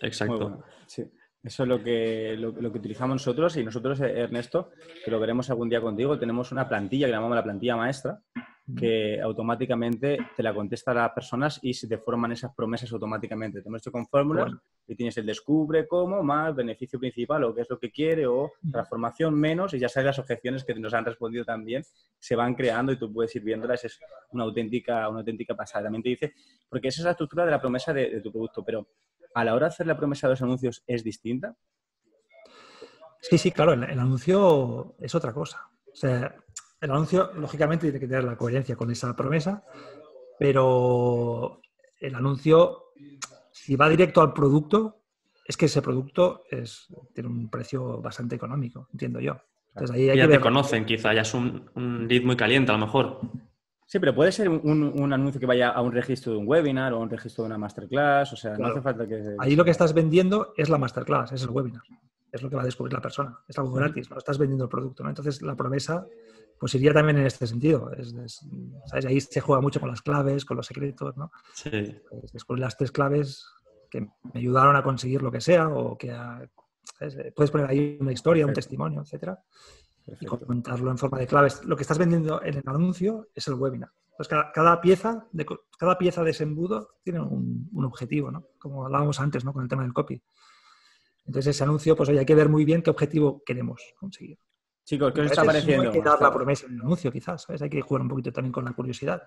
[0.01, 0.63] Exacto.
[0.86, 1.04] sí.
[1.45, 4.71] Eso es lo que, lo, que utilizamos nosotros y nosotros, Ernesto,
[5.04, 8.19] que lo veremos algún día contigo, tenemos una plantilla que llamamos la plantilla maestra,
[8.73, 13.62] que automáticamente te la contesta a las personas y se te forman esas promesas automáticamente.
[13.62, 14.54] Te hemos hecho con fórmulas
[14.88, 18.54] y tienes el descubre cómo, más beneficio principal o qué es lo que quiere o
[18.71, 21.84] transformación menos y ya sabes las objeciones que nos han respondido también
[22.17, 23.86] se van creando y tú puedes ir viéndolas.
[23.86, 23.99] Es
[24.32, 25.84] una auténtica, una auténtica pasada.
[25.84, 26.34] También te dice,
[26.67, 28.88] porque esa es la estructura de la promesa de, tu producto, pero
[29.36, 31.56] a la hora de hacer la promesa de los anuncios es distinta.
[33.21, 35.69] Sí, sí, claro, el, el anuncio es otra cosa.
[35.91, 36.36] O sea,
[36.86, 39.63] el anuncio, lógicamente, tiene que tener la coherencia con esa promesa,
[40.38, 41.60] pero
[42.00, 42.91] el anuncio,
[43.52, 45.02] si va directo al producto,
[45.45, 49.36] es que ese producto es, tiene un precio bastante económico, entiendo yo.
[49.69, 52.78] Entonces, ahí hay ya te conocen, quizá, ya es un, un, lead muy caliente a
[52.78, 53.19] lo mejor.
[53.88, 56.98] Sí, pero puede ser un, anuncio que vaya a un registro de un webinar o
[56.98, 59.36] a un registro de una masterclass, o sea, no hace falta que...
[59.39, 61.84] Ahí lo que estás vendiendo es la masterclass, es el webinar,
[62.32, 64.69] es lo que va a descubrir la persona, es algo gratis, no estás vendiendo el
[64.69, 65.10] producto, ¿no?
[65.10, 66.08] Entonces la promesa
[66.65, 67.91] pues iría también en este sentido.
[68.88, 69.06] ¿sabes?
[69.06, 71.32] Ahí se juega mucho con las claves, con los secretos, ¿no?
[71.54, 71.69] Sí.
[72.10, 73.45] Pues descubrir las tres claves
[73.88, 76.12] que me ayudaron a conseguir lo que sea o que
[77.36, 79.38] puedes poner ahí una historia, un testimonio, etcétera,
[80.19, 81.63] y comentarlo en forma de claves.
[81.65, 83.91] Lo que estás vendiendo en el anuncio es el webinar.
[84.17, 85.45] Entonces, cada, pieza, de,
[85.78, 88.47] cada pieza de ese embudo tiene un, un, objetivo, ¿no?
[88.58, 89.54] Como hablábamos antes, ¿no?
[89.54, 90.19] Con el tema del copy.
[91.28, 94.39] Entonces, ese anuncio, pues hay que ver muy bien qué objetivo queremos conseguir.
[94.86, 95.89] Chicos, ¿qué os está pareciendo?
[95.89, 97.62] Hay que dar la promesa en el anuncio, quizás, ¿sabes?
[97.63, 99.24] Hay que jugar un poquito también con la curiosidad.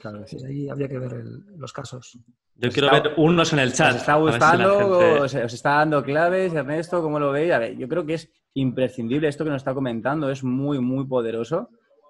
[0.00, 0.38] Claro, sí.
[0.44, 1.22] ahí habría que ver
[1.58, 2.18] los casos.
[2.56, 3.90] Yo quiero ver unos en el chat.
[3.90, 5.20] ¿Os está gustando?
[5.20, 7.02] os, está dando claves, Ernesto?
[7.02, 7.52] ¿Cómo lo veis?
[7.52, 10.30] A ver, yo creo que es imprescindible esto que nos está comentando.
[10.30, 11.68] Es muy, muy poderoso.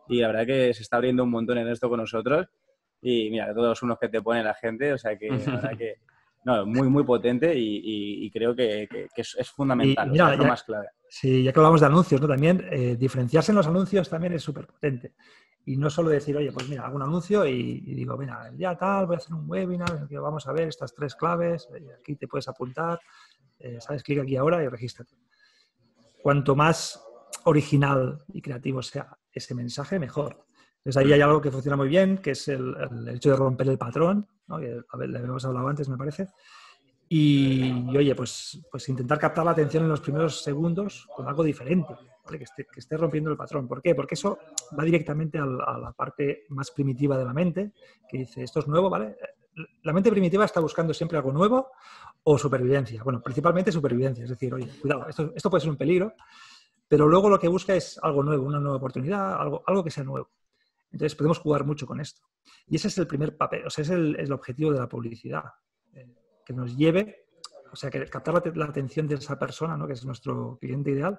[0.09, 2.46] Y la verdad que se está abriendo un montón en esto con nosotros.
[3.03, 4.92] Y mira, todos unos que te pone la gente.
[4.92, 5.96] O sea que la verdad que...
[6.44, 10.11] No, muy, muy potente y, creo que, es, fundamental.
[10.11, 10.88] es lo más clave.
[11.14, 12.27] Sí, ya que hablamos de anuncios, ¿no?
[12.27, 15.12] También eh, diferenciarse en los anuncios también es súper potente.
[15.66, 19.05] Y no solo decir, oye, pues mira, hago un anuncio y, digo, mira, ya tal,
[19.05, 21.68] voy a hacer un webinar el vamos a ver estas tres claves,
[22.01, 22.98] aquí te puedes apuntar,
[23.59, 24.03] eh, ¿sabes?
[24.03, 25.14] Clic aquí ahora y regístrate.
[26.22, 27.05] Cuanto más
[27.44, 30.46] original y creativo sea ese mensaje, mejor.
[30.79, 32.75] Entonces ahí hay algo que funciona muy bien, que es el,
[33.09, 34.59] hecho de romper el patrón, ¿no?
[34.59, 36.29] que le habíamos hablado antes, me parece,
[37.14, 41.92] y, oye, pues, pues intentar captar la atención en los primeros segundos con algo diferente,
[42.27, 42.44] que,
[42.79, 43.68] esté, rompiendo el patrón.
[43.68, 43.94] ¿Por qué?
[43.94, 44.38] Porque eso
[44.79, 47.72] va directamente a la, parte más primitiva de la mente,
[48.09, 49.14] que dice, esto es nuevo, ¿vale?
[49.83, 51.72] La mente primitiva está buscando siempre algo nuevo
[52.22, 53.03] o supervivencia.
[53.03, 56.14] Bueno, principalmente supervivencia, es decir, oye, cuidado, esto, esto puede ser un peligro,
[56.88, 60.03] pero luego lo que busca es algo nuevo, una nueva oportunidad, algo, algo que sea
[60.03, 60.31] nuevo.
[60.90, 62.22] Entonces podemos jugar mucho con esto.
[62.66, 65.44] Y ese es el primer papel, o sea, es el, objetivo de la publicidad,
[66.44, 67.26] que nos lleve,
[67.72, 69.87] o sea, que captar la, atención de esa persona, ¿no?
[69.87, 71.18] que es nuestro cliente ideal,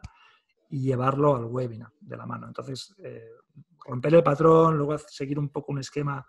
[0.70, 2.48] y llevarlo al webinar de la mano.
[2.48, 3.30] Entonces, eh,
[3.86, 6.26] romper el patrón, luego seguir un poco un esquema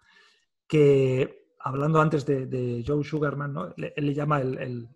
[0.67, 3.75] que, hablando antes de, Joe Sugarman, ¿no?
[3.77, 4.89] él le llama el,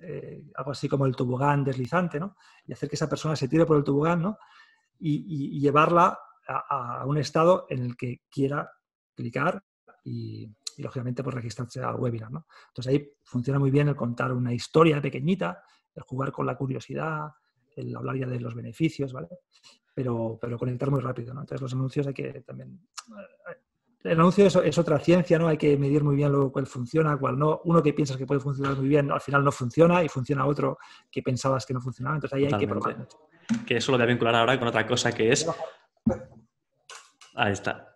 [0.00, 2.36] eh, algo así como el tobogán deslizante, ¿no?
[2.66, 4.38] y hacer que esa persona se tire por el tobogán ¿no?
[4.98, 8.70] y, llevarla a, un estado en el que quiera
[9.14, 9.62] clicar
[10.04, 12.30] y, lógicamente pues registrarse al webinar.
[12.30, 12.46] ¿no?
[12.68, 15.62] Entonces ahí funciona muy bien el contar una historia pequeñita,
[15.94, 17.30] el jugar con la curiosidad,
[17.76, 19.28] el hablar ya de los beneficios, ¿vale?
[19.94, 21.40] Pero, pero conectar muy rápido, ¿no?
[21.40, 22.80] Entonces los anuncios hay que también...
[23.08, 23.56] Eh,
[24.04, 25.46] el anuncio es, otra ciencia, ¿no?
[25.46, 27.60] Hay que medir muy bien lo, cuál funciona, cuál no.
[27.64, 30.78] Uno que piensas que puede funcionar muy bien, al final no funciona y funciona otro
[31.08, 32.16] que pensabas que no funcionaba.
[32.16, 33.06] Entonces ahí hay que probar.
[33.64, 35.48] Que eso lo voy a vincular ahora con otra cosa que es...
[37.34, 37.91] Ahí está.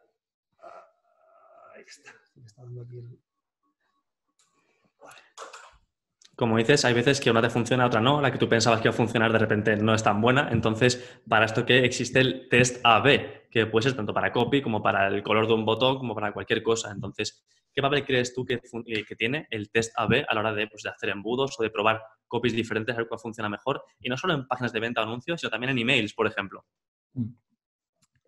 [6.36, 8.20] Como dices, hay veces que una te funciona, otra no.
[8.20, 10.50] La que tú pensabas que iba a funcionar de repente no es tan buena.
[10.52, 14.82] Entonces, para esto que existe el test AB, que puede ser tanto para copy como
[14.82, 16.92] para el color de un botón, como para cualquier cosa.
[16.92, 17.42] Entonces,
[17.72, 20.90] ¿qué papel crees tú que, eh, tiene el test AB a la hora pues, de,
[20.90, 23.82] hacer embudos o de probar copies diferentes, a ver cuál funciona mejor?
[23.98, 26.66] Y no solo en páginas de venta o anuncios, sino también en emails, por ejemplo.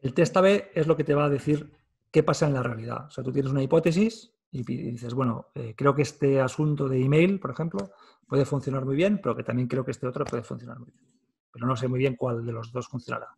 [0.00, 1.70] El test AB es lo que te va a decir
[2.10, 3.06] qué pasa en la realidad.
[3.06, 7.02] O sea, tú tienes una hipótesis y dices, bueno, eh, creo que este asunto de
[7.02, 7.90] email, por ejemplo,
[8.26, 11.06] puede funcionar muy bien, pero que también creo que este otro puede funcionar muy bien.
[11.52, 13.28] Pero no sé muy bien cuál de los dos funcionará.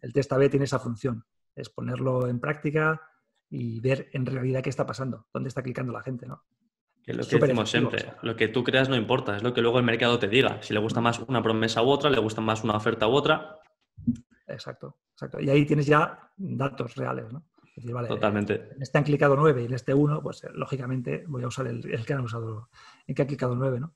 [0.00, 1.24] El test A-B tiene esa función,
[1.54, 3.00] es ponerlo en práctica
[3.48, 6.42] y ver en realidad qué está pasando, dónde está clicando la gente, ¿no?
[7.02, 9.60] Que es lo que decimos siempre, lo que tú creas no importa, es lo que
[9.60, 10.62] luego el mercado te diga.
[10.62, 13.58] Si le gusta más una promesa u otra, le gusta más una oferta u otra.
[14.46, 15.40] Exacto, exacto.
[15.40, 17.44] Y ahí tienes ya datos reales, ¿no?
[17.82, 18.68] Totalmente.
[18.76, 21.66] En este han clicado 9 y en este 1, pues eh, lógicamente voy a usar
[21.66, 22.68] el, que han usado,
[23.06, 23.94] el que ha clicado 9, ¿no?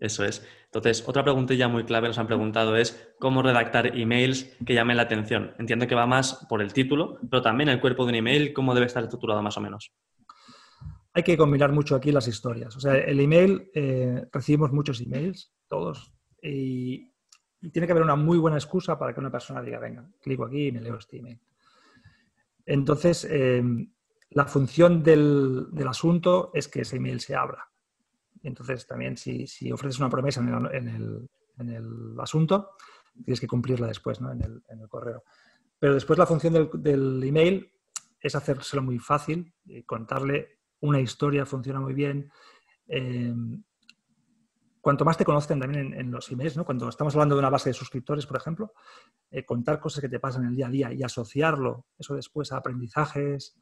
[0.00, 0.46] Eso es.
[0.66, 5.02] Entonces, otra preguntilla muy clave nos han preguntado es cómo redactar emails que llamen la
[5.02, 5.54] atención.
[5.58, 8.74] Entiendo que va más por el título, pero también el cuerpo de un email, cómo
[8.74, 9.92] debe estar estructurado más o menos.
[11.12, 12.76] Hay que combinar mucho aquí las historias.
[12.76, 17.12] O sea, el email, eh, recibimos muchos emails, todos, y,
[17.60, 20.44] y, tiene que haber una muy buena excusa para que una persona diga, venga, clico
[20.44, 21.40] aquí y me leo este email.
[22.68, 23.62] Entonces, eh,
[24.30, 27.66] la función del, asunto es que ese email se abra.
[28.42, 30.88] Entonces, también si, ofreces una promesa en
[31.70, 32.72] el, asunto,
[33.24, 34.30] tienes que cumplirla después, ¿no?
[34.32, 35.24] en, el, correo.
[35.78, 37.72] Pero después la función del, email
[38.20, 42.30] es hacérselo muy fácil, y contarle una historia, funciona muy bien.
[42.86, 43.34] Eh,
[44.88, 46.64] cuanto más te conocen también en, los emails, ¿no?
[46.64, 48.72] cuando estamos hablando de una base de suscriptores, por ejemplo,
[49.30, 52.52] eh, contar cosas que te pasan en el día a día y asociarlo, eso después
[52.52, 53.54] a aprendizajes,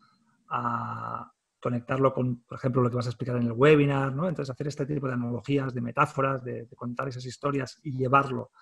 [0.48, 1.28] a
[1.60, 4.28] conectarlo con, por ejemplo, lo que vas a explicar en el webinar, ¿no?
[4.28, 8.52] Entonces, hacer este tipo de analogías, de metáforas, de, contar esas historias y llevarlo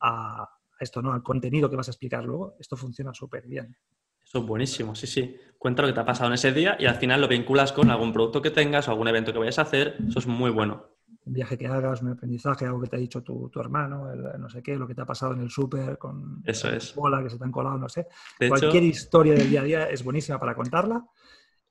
[0.00, 0.48] a,
[0.80, 1.12] esto, ¿no?
[1.12, 3.76] Al contenido que vas a explicar luego, esto funciona súper bien.
[4.20, 5.36] Eso es buenísimo, sí, sí.
[5.56, 7.88] Cuenta lo que te ha pasado en ese día y al final lo vinculas con
[7.88, 9.96] algún producto que tengas o algún evento que vayas a hacer.
[10.08, 10.89] Eso es muy bueno
[11.30, 14.62] un viaje que hagas, un aprendizaje, algo que te ha dicho tu, hermano, no sé
[14.62, 16.92] qué, lo que te ha pasado en el súper con Eso es.
[16.92, 18.08] bola que se te han colado, no sé.
[18.48, 21.04] Cualquier historia del día a día es buenísima para contarla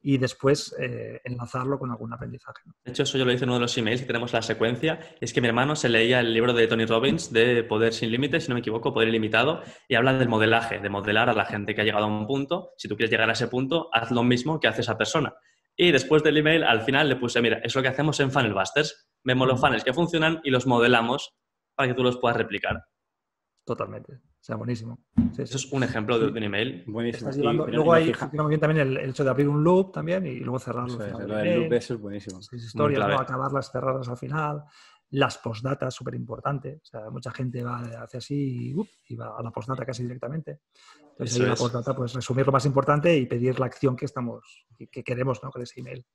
[0.02, 2.62] y después eh, enlazarlo con algún aprendizaje.
[2.86, 4.98] De hecho, eso yo lo hice en uno de los emails y tenemos la secuencia.
[5.20, 8.46] Es que mi hermano se leía el libro de Tony Robbins de Poder sin Límites,
[8.46, 11.76] si no me equivoco, Poder Ilimitado, y habla del modelaje, de modelar a la gente
[11.76, 12.72] que ha llegado a un punto.
[12.78, 15.34] Si tú quieres llegar a ese punto, haz lo mismo que hace esa persona.
[15.76, 18.54] Y después del email, al final le puse, mira, es lo que hacemos en Funnel
[18.54, 21.36] Busters vemos los funnels que funcionan y los modelamos
[21.76, 22.84] para que tú los puedas replicar.
[23.66, 24.14] Totalmente.
[24.16, 24.98] O sea, buenísimo.
[25.38, 26.84] Eso es un ejemplo de un email.
[26.88, 27.30] Buenísimo.
[27.32, 31.04] luego hay, también el, hecho de abrir un loop también y luego cerrarlo.
[31.04, 32.40] el loop eso es buenísimo.
[32.40, 33.20] Es historia, ¿no?
[33.20, 34.64] acabarlas cerradas al final.
[35.12, 36.80] Las postdatas, súper importante.
[36.82, 38.74] O sea, mucha gente va hacia así
[39.08, 40.62] y, va a la postdata casi directamente.
[41.12, 44.66] Entonces, ahí la postdata, pues resumir lo más importante y pedir la acción que estamos,
[44.90, 45.52] que, queremos ¿no?
[45.52, 46.06] con ese email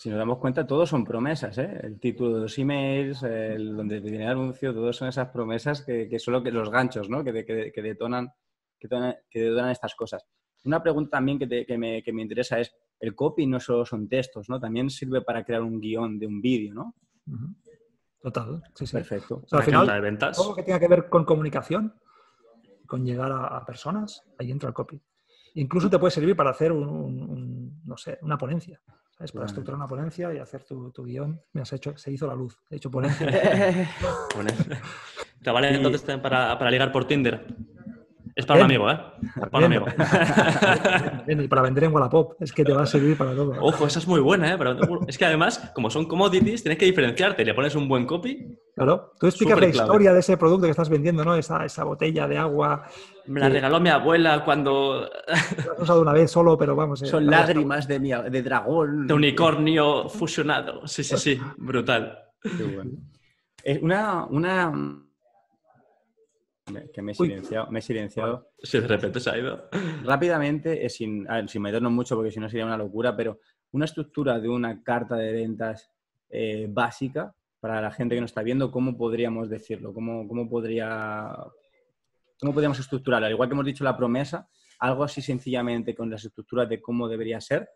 [0.00, 1.78] si nos damos cuenta, todos son promesas, ¿eh?
[1.82, 6.08] El título de los emails, el donde viene el anuncio, todos son esas promesas que,
[6.08, 7.22] que son que, los ganchos, ¿no?
[7.22, 8.32] Que, que, detonan,
[8.78, 10.26] que, detonan, estas cosas.
[10.64, 14.58] Una pregunta también que, me, me, interesa es, el copy no solo son textos, ¿no?
[14.58, 16.94] También sirve para crear un guion de un vídeo, ¿no?
[18.22, 18.94] Total, sí, sí.
[18.94, 19.44] Perfecto.
[19.50, 20.34] al final, de ventas.
[20.34, 21.94] todo lo que tenga que ver con comunicación,
[22.86, 24.98] con llegar a, personas, ahí entra el copy.
[25.56, 28.80] Incluso te puede servir para hacer un, no sé, una ponencia.
[29.20, 31.40] Es para estructurar una ponencia y hacer tu, guion.
[31.52, 32.58] Me has hecho, se hizo la luz.
[32.70, 33.26] He hecho ponencia.
[35.42, 37.46] ¿Te vale entonces para, para ligar por Tinder?
[38.40, 38.98] Es para un amigo, ¿eh?
[39.50, 39.86] Para un amigo.
[41.28, 43.54] Y para vender en Wallapop, es que te va a servir para todo.
[43.60, 44.58] Ojo, esa es muy buena, ¿eh?
[45.06, 47.44] es que además, como son commodities, tienes que diferenciarte.
[47.44, 48.58] Le pones un buen copy.
[48.74, 51.34] Claro, tú explicas la historia de ese producto que estás vendiendo, ¿no?
[51.34, 52.84] Esa, esa botella de agua.
[53.26, 55.02] Me la regaló mi abuela cuando.
[55.28, 57.02] La has usado una vez solo, pero vamos.
[57.02, 59.06] Eh, son lágrimas de, de dragón.
[59.06, 60.86] De unicornio fusionado.
[60.86, 61.38] Sí, sí, sí.
[61.58, 62.18] Brutal.
[62.42, 62.92] Qué bueno.
[63.82, 64.72] Una, una
[66.92, 67.70] que me he silenciado.
[67.70, 68.50] Me he silenciado.
[68.72, 69.68] de repente se ha ido.
[70.04, 73.40] Rápidamente, sin, sin meternos mucho porque si no sería una locura, pero
[73.72, 75.90] una estructura de una carta de ventas
[76.28, 79.92] eh, básica para la gente que nos está viendo, ¿cómo podríamos decirlo?
[79.92, 81.36] ¿Cómo, cómo podría,
[82.40, 83.26] ¿Cómo podríamos estructurarla?
[83.26, 84.48] Al igual que hemos dicho la promesa,
[84.78, 87.68] algo así sencillamente con las estructuras de cómo debería ser,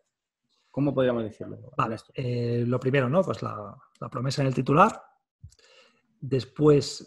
[0.70, 1.58] ¿cómo podríamos decirlo?
[1.76, 3.22] Vale, eh, lo primero, ¿no?
[3.22, 5.02] Pues la, la, promesa en el titular.
[6.18, 7.06] Después,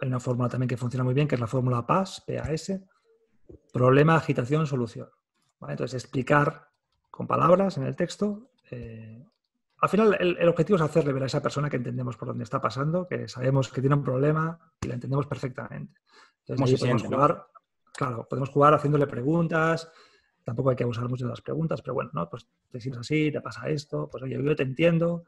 [0.00, 2.72] hay una fórmula también que funciona muy bien, que es la fórmula PAS, PAS,
[3.72, 5.08] problema, agitación, solución.
[5.68, 6.68] Entonces, explicar
[7.10, 8.50] con palabras en el texto.
[8.70, 9.24] Eh,
[9.80, 12.60] al final, el, objetivo es hacerle ver a esa persona que entendemos por dónde está
[12.60, 16.00] pasando, que sabemos que tiene un problema y la entendemos perfectamente.
[16.46, 17.46] Entonces, podemos jugar,
[17.94, 19.90] claro, podemos jugar haciéndole preguntas.
[20.44, 22.28] Tampoco hay que abusar mucho de las preguntas, pero bueno, ¿no?
[22.28, 25.24] Pues te sientes así, te pasa esto, pues oye, yo te entiendo,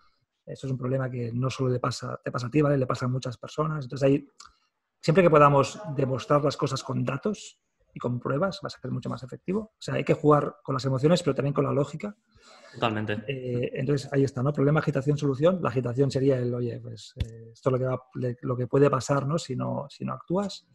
[0.46, 2.78] esto es un problema que no solo le pasa, te pasa a ti, ¿vale?
[2.78, 3.84] Le pasa a muchas personas.
[3.84, 4.28] Entonces ahí
[5.01, 7.59] siempre que podamos demostrar las cosas con datos
[7.94, 9.61] y con pruebas, va a ser mucho más efectivo.
[9.61, 12.14] O sea, hay que jugar con las emociones, pero también con la lógica.
[12.74, 13.24] Totalmente.
[13.26, 14.53] Eh, entonces, ahí está, ¿no?
[14.53, 15.61] Problema, agitación, solución.
[15.62, 19.26] La agitación sería el, oye, pues eh, esto es lo que, lo que puede pasar,
[19.26, 19.38] ¿no?
[19.38, 19.86] Si, ¿no?
[19.88, 20.66] si no actúas.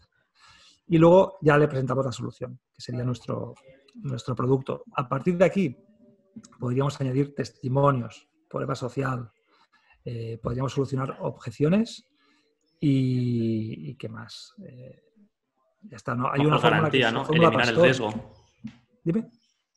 [0.87, 3.53] Y luego ya le presentamos la solución, que sería nuestro,
[3.95, 4.83] nuestro producto.
[4.95, 5.77] A partir de aquí,
[6.59, 9.31] podríamos añadir testimonios, prueba social,
[10.03, 12.05] eh, podríamos solucionar objeciones
[12.85, 14.53] y, qué más.
[14.67, 15.01] Eh,
[15.83, 16.29] ya está, ¿no?
[16.31, 17.25] Hay una garantía, ¿no?
[17.29, 18.33] Eliminar el riesgo.
[19.03, 19.29] Dime.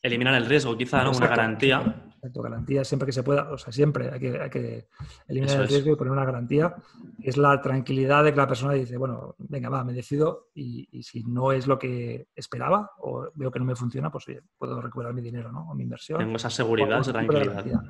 [0.02, 1.12] Eliminar el riesgo, quizá, ¿no?
[1.12, 2.05] Una garantía.
[2.34, 4.88] Garantía siempre que se pueda, o sea, siempre hay que, hay que
[5.28, 6.74] eliminar el riesgo y poner una garantía.
[7.22, 11.24] Es la tranquilidad de que la persona dice, bueno, venga, va, me decido y, si
[11.24, 15.14] no es lo que esperaba o veo que no me funciona, pues oye, puedo recuperar
[15.14, 15.70] mi dinero, ¿no?
[15.70, 16.18] O mi inversión.
[16.18, 17.82] Tengo esa seguridad, esa tranquilidad.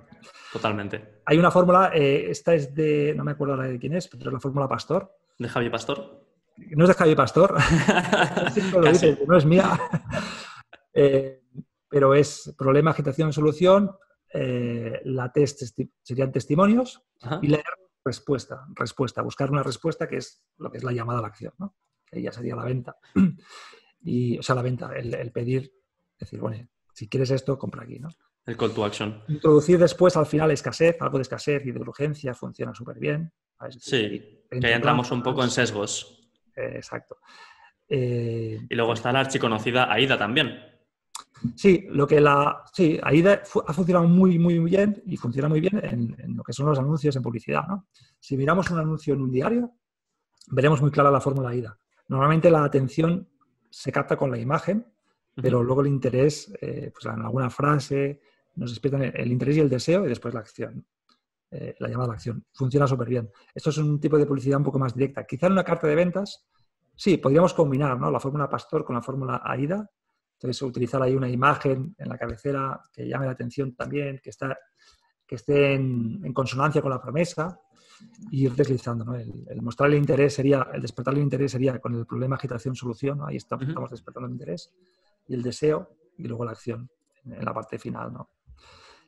[0.52, 1.20] Totalmente.
[1.24, 4.32] Hay una fórmula, eh, esta es de, no me acuerdo de quién es, pero es
[4.32, 5.10] la fórmula Pastor.
[5.38, 6.24] ¿De Javi Pastor?
[6.56, 7.54] No es de Javi Pastor,
[9.26, 9.78] no es mía.
[10.98, 11.42] Eh,
[11.90, 13.90] pero es problema, agitación, solución,
[14.38, 15.62] eh, la test
[16.02, 17.02] serían testimonios
[17.40, 17.64] y leer
[18.04, 21.54] respuesta, respuesta, buscar una respuesta que es lo que es la llamada a la acción,
[21.58, 21.74] ¿no?
[22.04, 22.96] que ya sería la venta.
[24.02, 25.72] y, o sea, la venta, el, pedir,
[26.18, 28.10] decir, bueno, si quieres esto, compra aquí, ¿no?
[28.44, 29.22] El call to action.
[29.26, 33.32] Introducir después al final escasez, algo de escasez y de urgencia funciona súper bien.
[33.70, 36.30] Sí, que ya entramos un poco en sesgos.
[36.54, 37.16] exacto.
[37.88, 40.75] Eh, y luego está la archiconocida AIDA también.
[41.54, 42.64] Sí, lo que la.
[42.72, 46.66] Sí, AIDA ha funcionado muy, muy bien y funciona muy bien en, lo que son
[46.66, 47.64] los anuncios en publicidad.
[48.18, 49.72] Si miramos un anuncio en un diario,
[50.48, 51.78] veremos muy clara la fórmula AIDA.
[52.08, 53.28] Normalmente la atención
[53.70, 54.86] se capta con la imagen,
[55.34, 58.20] pero luego el interés, eh, pues en alguna frase,
[58.54, 60.86] nos despiertan el interés y el deseo y después la acción.
[61.50, 62.44] Eh, la llamada a la acción.
[62.52, 63.30] Funciona súper bien.
[63.54, 65.24] Esto es un tipo de publicidad un poco más directa.
[65.24, 66.44] Quizá en una carta de ventas,
[66.94, 69.88] sí, podríamos combinar la fórmula Pastor con la fórmula AIDA
[70.36, 74.56] entonces, utilizar ahí una imagen en la cabecera que llame la atención también, que, está,
[75.26, 77.58] que esté en, consonancia con la promesa
[78.30, 79.14] y ir deslizando.
[79.14, 83.36] El, mostrar el interés sería, el despertar el interés sería con el problema agitación-solución, ahí
[83.36, 84.74] estamos, despertando el interés,
[85.26, 86.90] y el deseo y luego la acción
[87.24, 88.12] en, la parte final.
[88.12, 88.28] ¿no?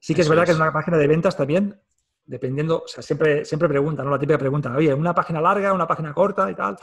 [0.01, 1.79] Sí que es verdad que en una página de ventas también,
[2.25, 4.13] dependiendo, o sea, siempre, siempre preguntan, ¿no?
[4.13, 6.79] la típica pregunta, oye, una página larga, una página corta y tal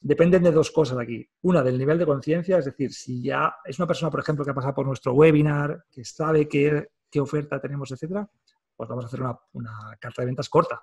[0.00, 1.28] dependen de dos cosas aquí.
[1.42, 4.50] Una, del nivel de conciencia, es decir, si ya es una persona, por ejemplo, que
[4.52, 8.28] ha pasado por nuestro webinar, que sabe qué, qué oferta tenemos, etcétera,
[8.76, 9.20] pues vamos a hacer
[9.52, 10.80] una, carta de ventas corta,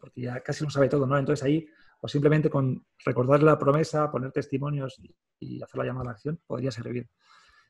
[0.00, 1.16] porque ya casi lo sabe todo, ¿no?
[1.16, 1.66] Entonces ahí,
[2.00, 5.00] pues simplemente con recordar la promesa, poner testimonios
[5.38, 7.08] y, hacer la llamada a la acción, podría servir.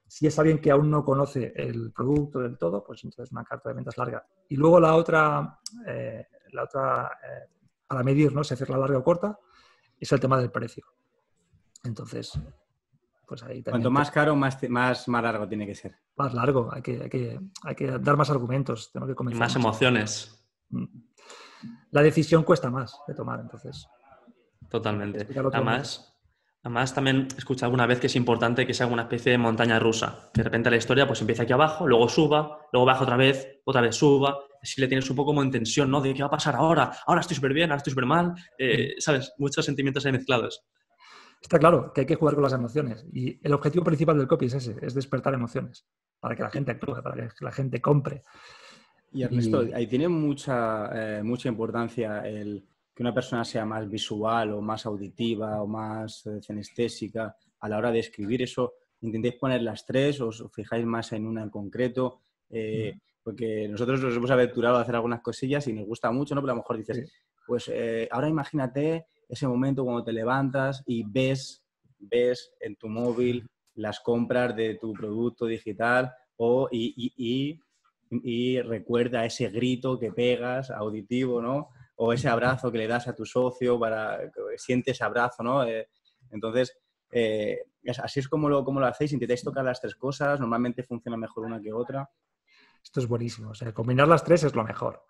[0.09, 3.69] Si es alguien que aún no conoce el producto del todo, pues entonces una carta
[3.69, 4.25] de ventas larga.
[4.49, 7.51] Y luego la otra, eh, la otra eh,
[7.87, 8.45] para medir, ¿no?
[8.45, 9.39] Si hacerla larga o corta,
[9.99, 10.85] es el tema del precio.
[11.85, 12.39] Entonces,
[13.27, 13.83] pues ahí también.
[13.83, 15.97] Cuanto más caro, más, más, más largo tiene que ser.
[16.17, 18.91] Más largo, hay que, hay que, hay que dar más argumentos.
[18.93, 20.45] Tengo que y más emociones.
[20.71, 20.85] Mm.
[21.91, 23.89] La decisión cuesta más de tomar, entonces.
[24.69, 25.27] Totalmente.
[25.53, 26.15] Además,
[26.63, 29.79] además, también he escuchado alguna vez que es importante que sea una especie de montaña
[29.79, 30.31] rusa.
[30.35, 33.81] de repente la historia pues empieza aquí abajo, luego suba, luego baja otra vez, otra
[33.81, 36.01] vez suba, si le tienes un poco como en tensión, ¿no?
[36.01, 38.95] De qué va a pasar ahora, ahora estoy súper bien, ahora estoy súper mal, eh,
[38.99, 39.33] ¿sabes?
[39.39, 40.65] Muchos sentimientos ahí mezclados.
[41.41, 44.47] Está claro que hay que jugar con las emociones y el objetivo principal del copy
[44.47, 45.87] es ese, es despertar emociones
[46.19, 48.23] para que la gente actúe, para que la gente compre.
[49.13, 54.53] Y Ernesto, ahí tiene mucha, eh, mucha importancia el que una persona sea más visual
[54.53, 58.73] o más auditiva o más eh, cenestésica a la hora de escribir eso.
[59.03, 62.21] ¿Intentéis poner las tres o os fijáis más en una en concreto?
[62.49, 63.01] Eh, mm.
[63.27, 66.43] Porque nosotros nos hemos aventurado a hacer algunas cosillas y nos gusta mucho, ¿no?
[66.43, 67.11] Pero a lo mejor dices,
[67.45, 67.69] pues
[68.13, 71.65] ahora imagínate ese momento cuando te levantas y ves,
[71.99, 76.95] ves en tu móvil las compras de tu producto digital o, y,
[77.29, 77.61] y,
[78.11, 81.71] y, recuerda ese grito que pegas auditivo, ¿no?
[81.97, 85.65] O ese abrazo que le das a tu socio para que siente ese abrazo, ¿no?
[85.65, 85.89] Eh,
[86.31, 86.79] entonces,
[87.11, 87.65] eh,
[88.03, 91.47] así es como lo, como lo hacéis, intentáis tocar las tres cosas, normalmente funciona mejor
[91.47, 92.09] una que otra.
[92.87, 95.03] Esto es buenísimo, o sea, combinar las tres es lo mejor.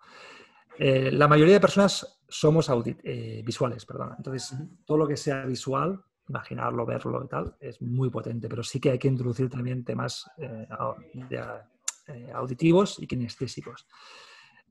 [0.79, 2.71] Eh, la mayoría de personas somos
[3.03, 4.15] eh, visuales, perdón.
[4.17, 8.79] Entonces, todo lo que sea visual, imaginarlo, verlo y tal, es muy potente, pero sí
[8.79, 10.67] que hay que introducir también temas eh,
[12.33, 13.85] auditivos y kinestésicos.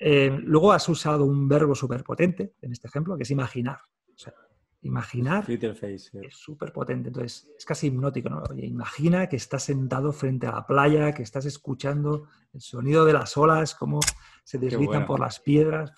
[0.00, 3.78] luego has usado un verbo súper potente en este ejemplo, que es imaginar.
[4.12, 4.34] O sea,
[4.82, 7.08] imaginar es súper potente.
[7.08, 8.42] Entonces, es casi hipnótico, ¿no?
[8.50, 13.12] Oye, imagina que estás sentado frente a la playa, que estás escuchando el sonido de
[13.12, 14.00] las olas, cómo
[14.44, 15.92] se deslizan por las piedras.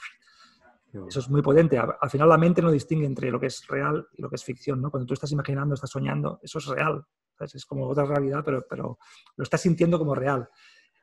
[1.06, 1.78] Eso es muy potente.
[1.78, 4.44] Al final la mente no distingue entre lo que es real y lo que es
[4.44, 4.90] ficción, ¿no?
[4.90, 7.04] Cuando tú estás imaginando, estás soñando, eso es real.
[7.40, 8.98] Es como otra realidad, pero, pero
[9.36, 10.48] lo estás sintiendo como real.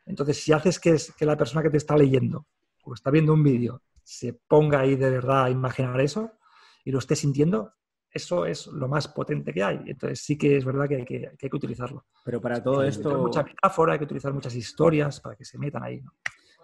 [0.05, 2.47] Entonces, si haces que, es, que la persona que te está leyendo
[2.83, 6.31] o está viendo un vídeo se ponga ahí de verdad a imaginar eso
[6.85, 7.73] y lo esté sintiendo,
[8.09, 9.81] eso es lo más potente que hay.
[9.87, 12.05] Entonces sí que es verdad que hay que, que, hay que utilizarlo.
[12.23, 13.09] Pero para todo esto...
[13.09, 16.01] Hay mucha metáfora, hay que utilizar muchas historias para que se metan ahí.
[16.01, 16.13] ¿no?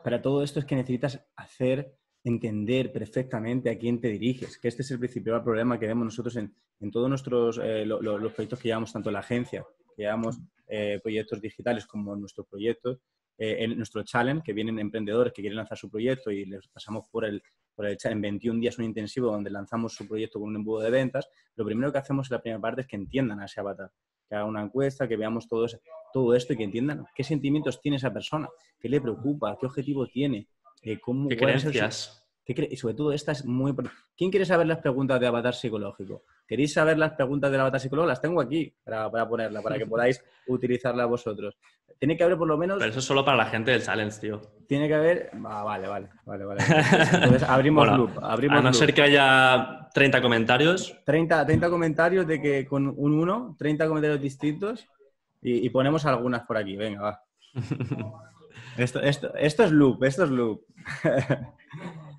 [0.02, 1.94] Para todo esto es que necesitas hacer
[2.24, 6.38] entender perfectamente a quién te diriges, que este es el principal problema que vemos nosotros
[6.38, 6.54] en,
[6.92, 9.66] todos nuestros eh, los proyectos que llevamos, tanto en la agencia,
[9.96, 13.00] que llevamos eh, proyectos digitales como en nuestros proyectos,
[13.38, 17.06] eh, en nuestro challenge, que vienen emprendedores que quieren lanzar su proyecto y les pasamos
[17.12, 17.42] por el,
[17.82, 20.92] por challenge en 21 días un intensivo donde lanzamos su proyecto con un embudo de
[20.92, 23.92] ventas, lo primero que hacemos en la primera parte es que entiendan a ese avatar
[24.30, 25.66] que haga una encuesta, que veamos todo,
[26.14, 28.48] todo esto y que entiendan qué sentimientos tiene esa persona,
[28.80, 30.48] qué le preocupa, qué objetivo tiene,
[30.84, 32.18] eh, cómo, ¿Qué creencias?
[32.46, 33.74] y sobre todo esta es muy...
[34.16, 36.24] ¿Quién quiere saber las preguntas de avatar psicológico?
[36.52, 38.10] ¿Queréis saber las preguntas del avatar psicológico?
[38.10, 41.58] Las tengo aquí para, para ponerla, para que podáis utilizarla vosotros.
[41.98, 42.78] Tiene que haber por lo menos...
[42.78, 44.42] Pero eso es solo para la gente del challenge, tío.
[44.68, 45.32] Tiene que haber...
[45.46, 46.62] Ah, vale, vale, vale, vale.
[47.14, 48.20] Entonces abrimos loop.
[48.22, 50.94] Abrimos a no ser que haya 30 comentarios.
[51.06, 54.90] 30, 30 comentarios de que con un 1, 30 comentarios distintos
[55.42, 56.76] y, ponemos algunas por aquí.
[56.76, 57.24] Venga, va.
[58.78, 60.66] esto, esto, esto es loop, esto es loop.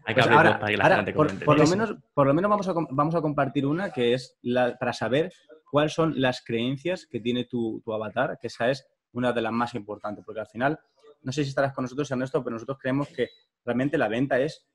[0.05, 2.51] Hay que pues ahora, para que la gente por, por, lo menos, por lo menos
[2.51, 5.33] vamos a, vamos a compartir una que es la, para saber
[5.71, 9.53] cuáles son las creencias que tiene tu, tu, avatar, que esa es una de las
[9.53, 10.79] más importantes, porque al final,
[11.23, 13.29] no sé si estarás con nosotros, Ernesto, pero nosotros creemos que
[13.65, 14.67] realmente la venta es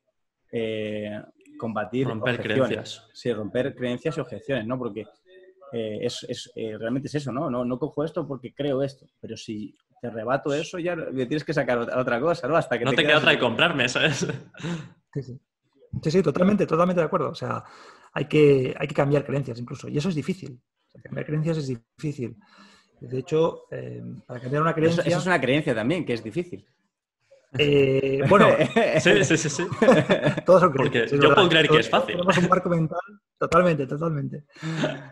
[0.51, 1.21] eh,
[1.57, 3.07] combatir romper creencias.
[3.13, 4.77] Sí, romper creencias y objeciones, ¿no?
[4.77, 5.05] Porque
[5.73, 7.49] eh, es, es eh, realmente es eso, ¿no?
[7.49, 7.65] ¿no?
[7.65, 11.79] No cojo esto porque creo esto, pero si te rebato eso ya tienes que sacar
[11.79, 12.55] otra cosa, ¿no?
[12.55, 14.25] Hasta que no te, queda otra y comprarme, ¿sabes?
[15.21, 15.39] Sí,
[16.01, 16.11] sí.
[16.11, 17.29] Sí, totalmente, totalmente de acuerdo.
[17.29, 17.63] O sea,
[18.13, 19.87] hay que, hay que cambiar creencias incluso.
[19.87, 20.59] Y eso es difícil.
[21.03, 22.37] cambiar creencias es difícil.
[22.99, 25.03] De hecho, eh, para cambiar una creencia...
[25.03, 26.67] Eso, es una creencia también, que es difícil.
[27.57, 28.47] Eh, bueno,
[28.99, 29.67] sí, sí, sí, sí.
[30.45, 31.11] Todos son creencias.
[31.11, 32.15] yo puedo creer que es fácil.
[32.15, 32.99] Tenemos un marco mental,
[33.37, 34.45] totalmente, totalmente.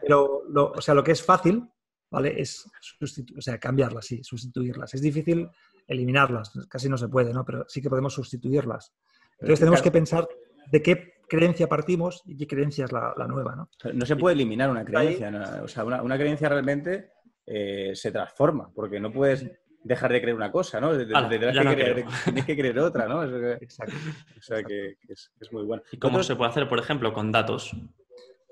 [0.01, 1.64] Pero, lo, o sea, lo que es fácil,
[2.12, 2.39] ¿vale?
[2.39, 2.70] Es
[3.01, 4.93] o sea, cambiarlas, sí, sustituirlas.
[4.93, 5.49] Es difícil
[5.88, 7.45] eliminarlas, casi no se puede, ¿no?
[7.45, 8.93] Pero sí que podemos sustituirlas.
[9.39, 10.27] Entonces tenemos que pensar
[10.71, 13.69] de qué creencia partimos y qué creencia es la, nueva, ¿no?
[13.93, 17.11] No se puede eliminar una creencia, o sea, una, creencia realmente
[17.45, 19.49] eh, se transforma, porque no puedes
[19.83, 20.97] dejar de creer una cosa, ¿no?
[20.97, 23.23] tienes que creer otra, ¿no?
[23.61, 23.95] Exacto.
[24.38, 25.83] O sea, que, es, muy bueno.
[25.91, 27.71] ¿Y cómo se puede hacer, por ejemplo, con datos?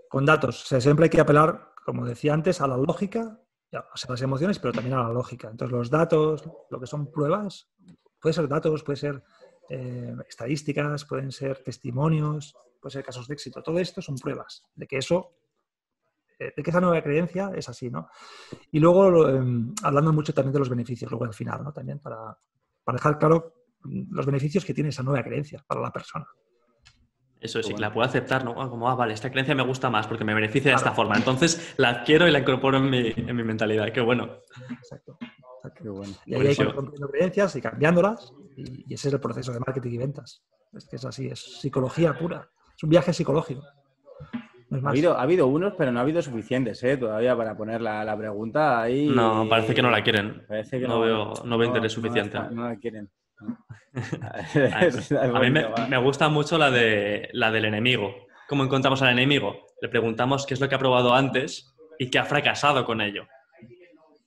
[0.09, 0.63] Con datos.
[0.63, 3.39] O sea, siempre hay que apelar, como decía antes, a la lógica,
[3.71, 5.49] o sea, las emociones, pero también a la lógica.
[5.49, 7.67] Entonces, los datos, lo que son pruebas,
[8.21, 9.23] puede ser datos, puede ser
[9.70, 13.61] eh, estadísticas, pueden ser testimonios, pueden ser casos de éxito.
[13.61, 15.36] Todo esto son pruebas de que eso,
[16.39, 18.09] eh, de que esa nueva creencia es así, ¿no?
[18.72, 21.72] Y luego, em, hablando mucho también de los beneficios, luego al final, ¿no?
[21.72, 22.38] También para,
[22.91, 23.53] dejar claro
[23.84, 26.26] los beneficios que tiene esa nueva creencia para la persona.
[27.39, 28.55] Eso sí, que la puedo aceptar, ¿no?
[28.70, 31.16] Como, ah, vale, esta creencia me gusta más porque me beneficia de esta forma.
[31.18, 33.91] Entonces la adquiero y la incorporo en mi, en mi mentalidad.
[33.91, 34.39] Qué bueno.
[34.70, 35.18] Exacto.
[36.26, 39.60] Y ahí hay que ir rompiendo creencias y cambiándolas y, ese es el proceso de
[39.60, 40.43] marketing y ventas.
[40.74, 42.49] Es que es así, es psicología pura.
[42.76, 43.64] Es un viaje psicológico.
[44.72, 46.97] ha, habido, ha habido unos, pero no ha habido suficientes ¿eh?
[46.97, 49.08] todavía para poner la, pregunta ahí.
[49.08, 50.43] No, parece que no la quieren.
[50.47, 52.39] Parece que no, veo, no veo interés suficiente.
[52.51, 53.10] No la, quieren.
[54.72, 55.51] a mí
[55.89, 58.14] me, gusta mucho la, de, la del enemigo.
[58.47, 59.68] ¿Cómo encontramos al enemigo?
[59.82, 63.28] Le preguntamos qué es lo que ha probado antes y qué ha fracasado con ello.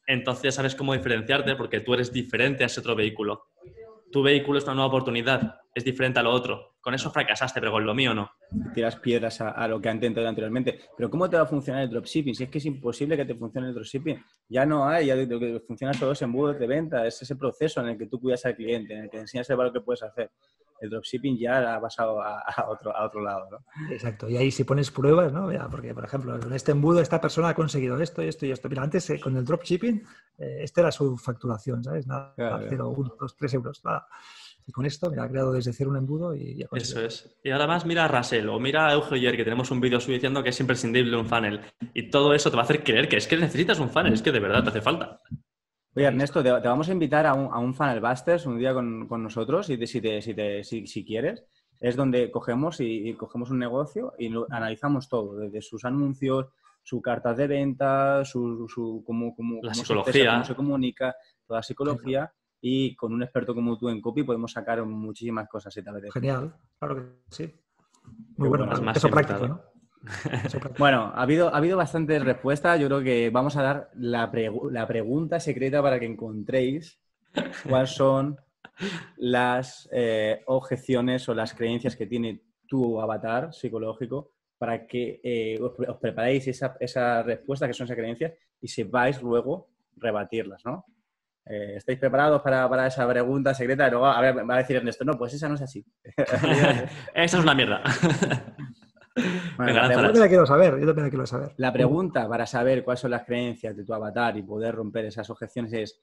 [0.06, 3.46] Entonces sabes cómo diferenciarte porque tú eres diferente a ese otro vehículo.
[4.16, 7.72] Tu vehículo es una nueva oportunidad, es diferente a lo otro con eso fracasaste, pero
[7.72, 8.30] con lo mío no.
[8.72, 10.78] Tiras piedras a, lo que han intentado anteriormente.
[10.96, 12.32] Pero ¿cómo te va a funcionar el dropshipping?
[12.32, 14.24] Si es que es imposible que te funcione el dropshipping.
[14.48, 17.80] Ya no hay, ya lo que funciona solo es embudos de venta, es ese proceso
[17.80, 20.04] en el que tú cuidas al cliente, en el que enseñas el valor que puedes
[20.04, 20.30] hacer.
[20.80, 23.48] El dropshipping ya ha pasado a, otro, a otro lado.
[23.50, 23.92] ¿no?
[23.92, 24.28] Exacto.
[24.28, 25.50] Y ahí si pones pruebas, ¿no?
[25.70, 28.68] porque, por ejemplo, en este embudo esta persona ha conseguido esto y esto y esto.
[28.68, 30.02] Mira, antes eh, con el dropshipping,
[30.38, 32.06] eh, esta era su facturación, ¿sabes?
[32.06, 33.84] Nada, 0, 1, 2, 3 euros.
[33.84, 34.06] Nada.
[34.68, 37.38] Y con esto, me ha creado desde cero un embudo y ya Eso es.
[37.44, 40.42] Y además mira a Russell o mira a Eugenio que tenemos un vídeo suyo diciendo
[40.42, 41.60] que es imprescindible un funnel.
[41.94, 44.22] Y todo eso te va a hacer creer que es que necesitas un funnel, es
[44.22, 45.20] que de verdad te hace falta.
[45.96, 49.08] Oye, Ernesto, te, vamos a invitar a un, a un Funnel Busters un día con,
[49.22, 50.02] nosotros, si, si,
[50.62, 51.42] si, si, quieres.
[51.80, 56.48] Es donde cogemos y, cogemos un negocio y analizamos todo, desde sus anuncios,
[56.82, 60.32] su cartas de venta, su, su cómo, cómo, la psicología.
[60.32, 61.16] cómo se comunica,
[61.46, 62.30] toda la psicología
[62.60, 65.74] y con un experto como tú en copy podemos sacar muchísimas cosas.
[66.12, 67.54] Genial, claro que sí.
[68.36, 69.75] Muy bueno, más práctico, ¿no?
[70.78, 72.80] bueno, ha habido, ha habido bastantes respuestas.
[72.80, 74.30] Yo creo que vamos a dar la,
[74.70, 77.00] la pregunta secreta para que encontréis
[77.68, 78.38] cuáles son
[79.16, 85.96] las eh, objeciones o las creencias que tiene tu avatar psicológico para que eh, os,
[85.98, 90.84] preparéis esa, esa respuesta, que son esas creencias, y sepáis luego rebatirlas, ¿no?
[91.44, 93.86] Eh, ¿Estáis preparados para, esa pregunta secreta?
[93.86, 95.84] Y luego a ver, va a decir Ernesto, no, pues esa no es así.
[96.16, 97.82] esa es una mierda.
[99.16, 101.52] yo también la quiero saber, yo también la quiero saber.
[101.56, 105.30] La pregunta para saber cuáles son las creencias de tu avatar y poder romper esas
[105.30, 106.02] objeciones es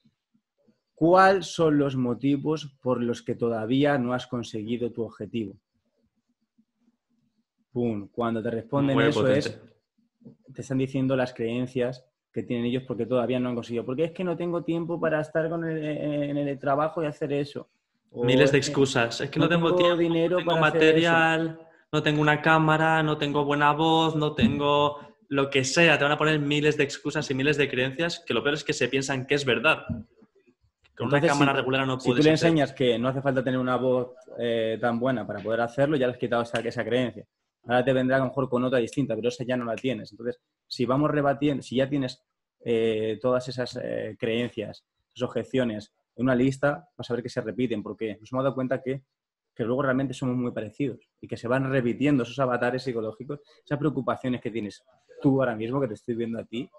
[0.95, 5.55] ¿cuáles son los motivos por los que todavía no has conseguido tu objetivo?
[7.71, 8.07] Pum.
[8.11, 9.59] Cuando te responden eso es,
[10.53, 13.85] te están diciendo las creencias que tienen ellos porque todavía no han conseguido.
[13.85, 17.31] Porque es que no tengo tiempo para estar con el, en el trabajo y hacer
[17.33, 17.69] eso.
[18.11, 19.21] Miles de excusas.
[19.21, 21.59] Es que no, tengo, tiempo, dinero no tengo material,
[21.93, 25.95] no tengo una cámara, no tengo buena voz, no tengo lo que sea.
[25.97, 28.63] Te van a poner miles de excusas y miles de creencias que lo peor es
[28.63, 29.85] que se piensan que es verdad.
[30.97, 32.15] Con una cámara regular no puedes.
[32.15, 35.39] Si tú le enseñas que no hace falta tener una voz eh, tan buena para
[35.39, 37.25] poder hacerlo, ya le has quitado esa, esa creencia.
[37.65, 40.11] Ahora te vendrá a lo mejor con otra distinta, pero esa ya no la tienes.
[40.11, 42.23] Entonces, si vamos rebatiendo, si ya tienes
[42.65, 44.83] eh, todas esas eh, creencias,
[45.13, 48.55] esas objeciones en una lista, vas a ver que se repiten, porque nos hemos dado
[48.55, 49.03] cuenta que,
[49.55, 53.77] que luego realmente somos muy parecidos y que se van repitiendo esos avatares psicológicos, esas
[53.77, 54.83] preocupaciones que tienes
[55.21, 56.69] tú ahora mismo, que te estoy viendo a ti,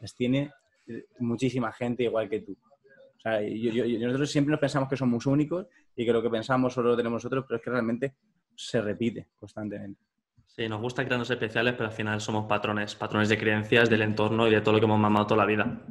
[0.00, 0.50] las tiene
[0.86, 2.52] eh, muchísima gente igual que tú.
[2.52, 6.90] O sea, nosotros siempre nos pensamos que somos únicos y que lo que pensamos solo
[6.90, 8.14] lo tenemos nosotros, pero es que realmente
[8.56, 10.00] se repite constantemente.
[10.46, 14.48] Sí, nos gusta crearnos especiales, pero al final somos patrones, patrones de creencias, del entorno
[14.48, 15.82] y de todo lo que hemos mamado toda la vida.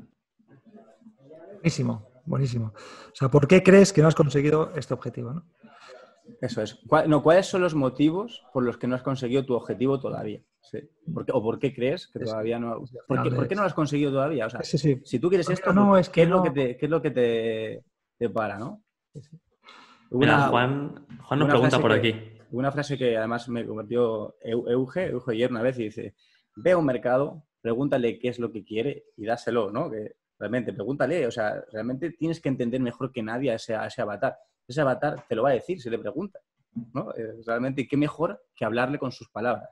[1.53, 2.73] Buenísimo, buenísimo.
[2.75, 5.41] O sea, ¿por qué crees que no has conseguido este objetivo?
[6.39, 6.79] Eso es.
[7.07, 10.41] no, ¿Cuáles son los motivos por los que no has conseguido tu objetivo todavía?
[11.33, 12.83] ¿O por qué crees que todavía no...
[13.07, 14.45] ¿Por qué, no lo has conseguido todavía?
[14.45, 16.89] O sea, si tú quieres esto, no, es ¿qué, es lo que te, ¿qué es
[16.89, 17.83] lo que te,
[18.17, 18.57] te para?
[18.57, 18.83] ¿no?
[20.09, 22.13] Juan, Juan nos pregunta por aquí
[22.51, 26.15] una frase que además me convirtió Euge, Euge ayer una vez y dice,
[26.55, 29.89] ve a un mercado, pregúntale qué es lo que quiere y dáselo, ¿no?
[29.89, 34.01] Que realmente, pregúntale, o sea, realmente tienes que entender mejor que nadie a ese, ese
[34.01, 34.37] avatar.
[34.67, 36.39] Ese avatar te lo va a decir si le pregunta,
[36.93, 37.13] ¿no?
[37.15, 39.69] Eh, realmente, ¿qué mejor que hablarle con sus palabras?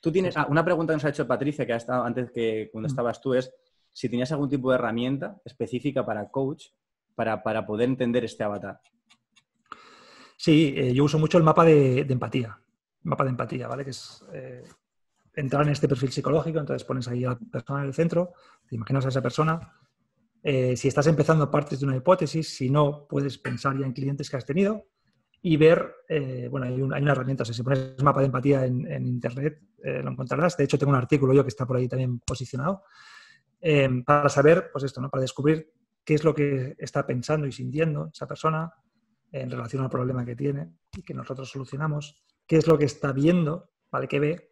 [0.00, 2.70] Tú tienes, ah, una pregunta que nos ha hecho Patricia, que ha estado antes que
[2.72, 2.92] cuando mm.
[2.92, 3.52] estabas tú, es
[3.92, 6.68] si tenías algún tipo de herramienta específica para coach
[7.14, 8.80] para, para poder entender este avatar.
[10.36, 12.58] Sí, eh, yo uso mucho el mapa de, empatía.
[13.02, 13.84] mapa de empatía, ¿vale?
[13.84, 14.64] Que es eh,
[15.34, 18.32] entrar en este perfil psicológico, entonces pones ahí a la persona en el centro,
[18.66, 19.60] te imaginas a esa persona.
[20.42, 24.30] Eh, si estás empezando partes de una hipótesis, si no, puedes pensar ya en clientes
[24.30, 24.86] que has tenido
[25.42, 25.94] y ver,
[26.50, 30.54] bueno, hay, una herramienta, si pones mapa de empatía en, internet, lo encontrarás.
[30.54, 32.82] De hecho, tengo un artículo yo que está por ahí también posicionado,
[34.04, 35.08] para saber, pues esto, ¿no?
[35.08, 35.72] Para descubrir
[36.04, 38.70] qué es lo que está pensando y sintiendo esa persona,
[39.32, 43.12] en relación al problema que tiene y que nosotros solucionamos, qué es lo que está
[43.12, 44.08] viendo, ¿vale?
[44.08, 44.49] ¿Qué ve?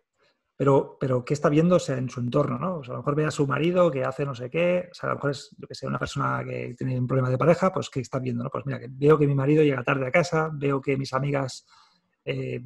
[0.58, 2.78] Pero, pero qué está viendo en su entorno, ¿no?
[2.78, 4.94] O sea, a lo mejor ve a su marido que hace no sé qué, o
[4.94, 7.38] sea, a lo mejor es, yo que sé, una persona que tiene un problema de
[7.38, 8.50] pareja, pues ¿qué está viendo, no?
[8.50, 11.64] Pues mira, que veo que mi marido llega tarde a casa, veo que mis amigas
[12.24, 12.60] eh,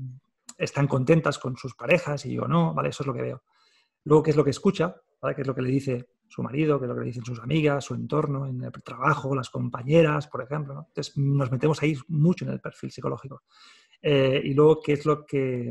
[0.57, 2.89] están contentas con sus parejas y yo no, ¿vale?
[2.89, 3.43] Eso es lo que veo.
[4.05, 4.97] Luego, ¿qué es lo que escucha?
[5.21, 5.35] ¿Vale?
[5.35, 6.79] ¿Qué es lo que le dice su marido?
[6.79, 10.29] ¿Qué es lo que le dicen sus amigas, su entorno, en el trabajo, las compañeras,
[10.29, 10.87] por ejemplo?
[10.89, 13.43] Entonces, nos metemos ahí mucho en el perfil psicológico.
[14.01, 15.71] Eh, y luego, ¿qué es, lo que,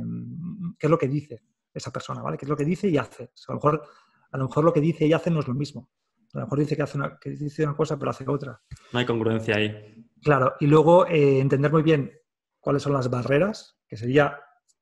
[0.77, 1.41] ¿qué es lo que dice
[1.73, 2.21] esa persona?
[2.21, 2.37] ¿vale?
[2.37, 3.23] ¿Qué es lo que dice y hace?
[3.23, 3.83] a, lo mejor,
[4.31, 5.89] a lo mejor lo que dice y hace no es lo mismo.
[6.33, 8.61] A lo mejor dice que, hace una, que dice una cosa, pero hace otra.
[8.93, 10.05] No hay congruencia ahí.
[10.21, 12.11] Claro, y luego eh, entender muy bien
[12.59, 14.39] cuáles son las barreras, que sería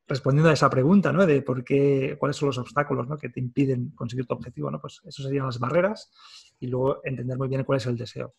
[0.09, 1.25] respondiendo a esa pregunta, ¿no?
[1.25, 3.17] De por qué, cuáles son los obstáculos ¿no?
[3.17, 4.81] que te impiden conseguir tu objetivo, ¿no?
[4.81, 6.11] Pues eso serían las barreras
[6.59, 8.33] y luego entender muy bien cuál es el deseo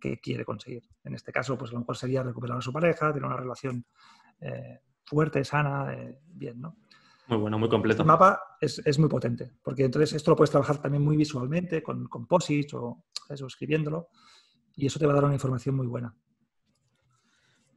[0.00, 0.82] que quiere conseguir.
[1.04, 3.84] En este caso, pues a lo mejor sería recuperar a su pareja, tener una relación
[4.40, 6.76] eh, fuerte, sana, eh, bien, ¿no?
[7.28, 8.02] Muy bueno, muy completo.
[8.02, 12.06] El mapa es, muy potente, porque entonces esto lo puedes trabajar también muy visualmente, con,
[12.06, 14.08] con posits o eso, escribiéndolo,
[14.76, 16.14] y eso te va a dar una información muy buena.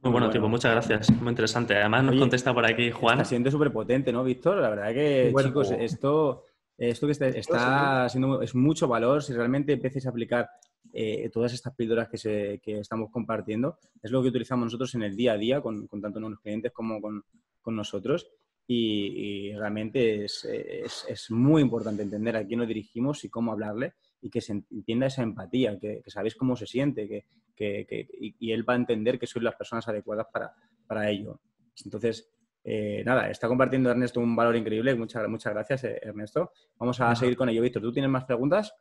[0.02, 1.10] Muy bueno, tipo, muchas gracias.
[1.20, 1.76] Muy interesante.
[1.76, 3.18] Además nos contesta por aquí Juan.
[3.18, 4.56] Está siendo súper potente, ¿no, Víctor?
[4.56, 6.44] La verdad que, chicos, esto,
[6.78, 10.48] esto que está, siendo es mucho valor si realmente empieces a aplicar
[10.94, 13.78] eh, todas estas píldoras que, se, que, estamos compartiendo.
[14.02, 16.72] Es lo que utilizamos nosotros en el día a día con, con tanto nuestros clientes
[16.72, 17.22] como con,
[17.60, 18.26] con nosotros.
[18.72, 23.94] Y, realmente es, es, es, muy importante entender a quién nos dirigimos y cómo hablarle
[24.22, 27.24] y que se entienda esa empatía, que, sabéis cómo se siente que,
[27.56, 28.06] que,
[28.38, 30.54] y, él va a entender que sois las personas adecuadas para,
[30.86, 31.40] para ello.
[31.84, 32.30] Entonces,
[32.62, 34.94] eh, nada, está compartiendo Ernesto un valor increíble.
[34.94, 36.52] Muchas, muchas gracias, eh, Ernesto.
[36.78, 37.62] Vamos a seguir con ello.
[37.62, 38.72] Víctor, ¿tú tienes más preguntas?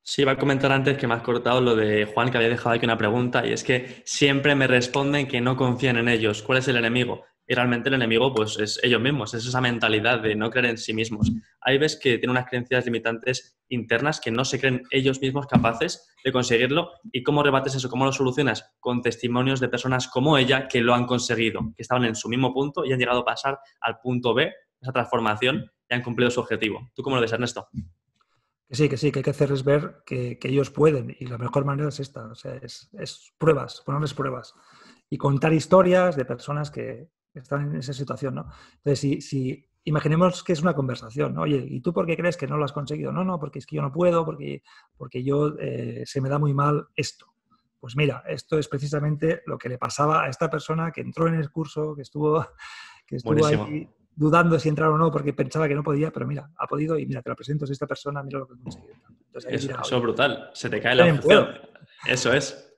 [0.00, 2.76] Sí, iba a comentar antes que me has cortado lo de Juan, que había dejado
[2.76, 6.42] aquí una pregunta, y es que siempre me responden que no confían en ellos.
[6.42, 7.24] ¿Cuál es el enemigo?
[7.46, 10.78] Y realmente el enemigo, pues, es ellos mismos, es esa mentalidad de no creer en
[10.78, 11.30] sí mismos.
[11.60, 16.14] Hay veces que tienen unas creencias limitantes internas que no se creen ellos mismos capaces
[16.24, 16.92] de conseguirlo.
[17.12, 17.90] ¿Y cómo rebates eso?
[17.90, 18.72] ¿Cómo lo solucionas?
[18.80, 22.54] Con testimonios de personas como ella que lo han conseguido, que estaban en su mismo
[22.54, 26.40] punto y han llegado a pasar al punto B, esa transformación, y han cumplido su
[26.40, 26.90] objetivo.
[26.94, 27.68] ¿Tú cómo lo ves, Ernesto?
[28.66, 31.66] Que sí, que sí, que hay que hacerles ver que, ellos pueden y la mejor
[31.66, 34.54] manera es esta, o sea, es, es pruebas, ponerles pruebas
[35.10, 38.46] y contar historias de personas que, están en esa situación, ¿no?
[38.76, 41.42] Entonces, si, si, imaginemos que es una conversación, ¿no?
[41.42, 43.12] Oye, ¿y tú por qué crees que no lo has conseguido?
[43.12, 44.62] No, no, porque es que yo no puedo, porque,
[44.96, 47.26] porque yo eh, se me da muy mal esto.
[47.78, 51.34] Pues mira, esto es precisamente lo que le pasaba a esta persona que entró en
[51.34, 52.46] el curso, que estuvo,
[53.06, 56.50] que estuvo ahí dudando si entrar o no porque pensaba que no podía, pero mira,
[56.56, 58.94] ha podido y mira, te lo presento, es esta persona, mira lo que he conseguido.
[59.34, 61.48] eso, es brutal, se te cae la objeción.
[62.06, 62.72] Eso es.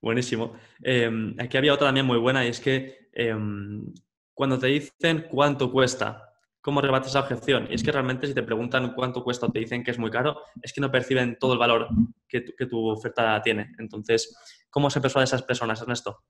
[0.00, 0.52] Buenísimo.
[0.82, 3.92] Em, aquí había otra también muy buena y es que em,
[4.32, 7.66] cuando te dicen cuánto cuesta, ¿cómo rebates esa objeción?
[7.70, 10.10] Y es que realmente si te preguntan cuánto cuesta o te dicen que es muy
[10.10, 11.88] caro, es que no perciben todo el valor
[12.28, 13.74] que tu, que tu oferta tiene.
[13.78, 14.36] Entonces,
[14.70, 16.22] ¿cómo se persuade a esas personas, Ernesto?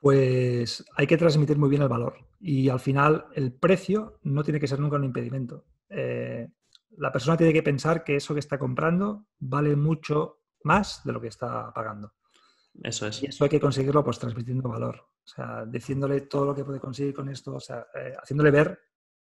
[0.00, 4.60] Pues hay que transmitir muy bien el valor y al final el precio no tiene
[4.60, 5.64] que ser nunca un impedimento.
[5.88, 6.48] Eh,
[6.98, 11.20] la persona tiene que pensar que eso que está comprando vale mucho más de lo
[11.20, 12.12] que está pagando.
[12.82, 13.22] Eso es.
[13.22, 15.06] Y eso hay que conseguirlo pues transmitiendo valor.
[15.24, 18.78] O sea, diciéndole todo lo que puede conseguir con esto, o sea, eh, haciéndole ver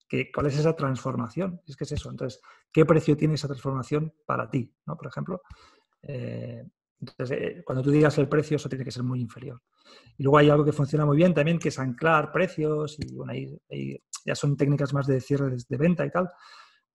[0.07, 1.61] que, cuál es esa transformación.
[1.65, 2.09] Es que es eso.
[2.09, 2.41] Entonces,
[2.71, 4.73] ¿qué precio tiene esa transformación para ti?
[4.85, 4.97] ¿no?
[4.97, 5.41] Por ejemplo.
[6.01, 6.63] Eh,
[6.99, 9.61] entonces, eh, cuando tú digas el precio, eso tiene que ser muy inferior.
[10.17, 13.33] Y luego hay algo que funciona muy bien también, que es anclar precios, y bueno,
[13.33, 16.29] ahí, ya son técnicas más de cierre de, venta y tal,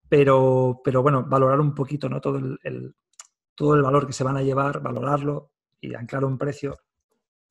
[0.07, 2.19] pero, pero bueno, valorar un poquito ¿no?
[2.19, 2.95] todo el,
[3.53, 6.75] todo el valor que se van a llevar, valorarlo y anclar un precio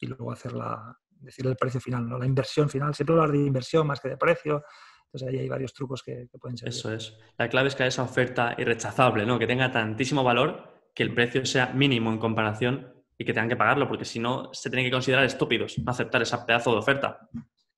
[0.01, 2.19] y luego hacer la, decir el precio final, ¿no?
[2.19, 4.65] La inversión final, siempre hablar de inversión más que de precio.
[5.07, 6.69] Entonces ahí hay varios trucos que, pueden ser.
[6.69, 7.17] Eso es.
[7.39, 9.39] La clave es que haya esa oferta irrechazable, ¿no?
[9.39, 13.57] Que tenga tantísimo valor que el precio sea mínimo en comparación y que tengan que
[13.57, 17.29] pagarlo, porque si no, se tienen que considerar estúpidos no aceptar ese pedazo de oferta.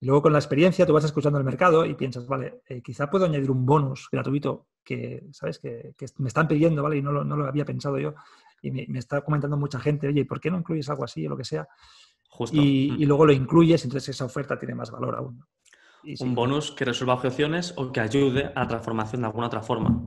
[0.01, 3.11] Y luego con la experiencia tú vas escuchando el mercado y piensas, vale, eh, quizá
[3.11, 5.59] puedo añadir un bonus gratuito que, ¿sabes?
[5.59, 6.97] Que, me están pidiendo, ¿vale?
[6.97, 8.15] Y no lo, no lo había pensado yo.
[8.63, 11.37] Y me, está comentando mucha gente, oye, ¿por qué no incluyes algo así o lo
[11.37, 11.69] que sea?
[12.31, 12.57] Justo.
[12.57, 13.03] Y, mm.
[13.03, 15.45] y luego lo incluyes, entonces esa oferta tiene más valor aún.
[16.21, 20.03] un bonus que resuelva objeciones o que ayude a la transformación de alguna otra forma.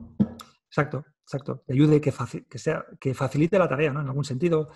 [0.66, 1.62] Exacto, exacto.
[1.64, 2.12] Que ayude, que,
[2.48, 4.00] que, sea, que facilite la tarea, ¿no?
[4.00, 4.70] En algún sentido.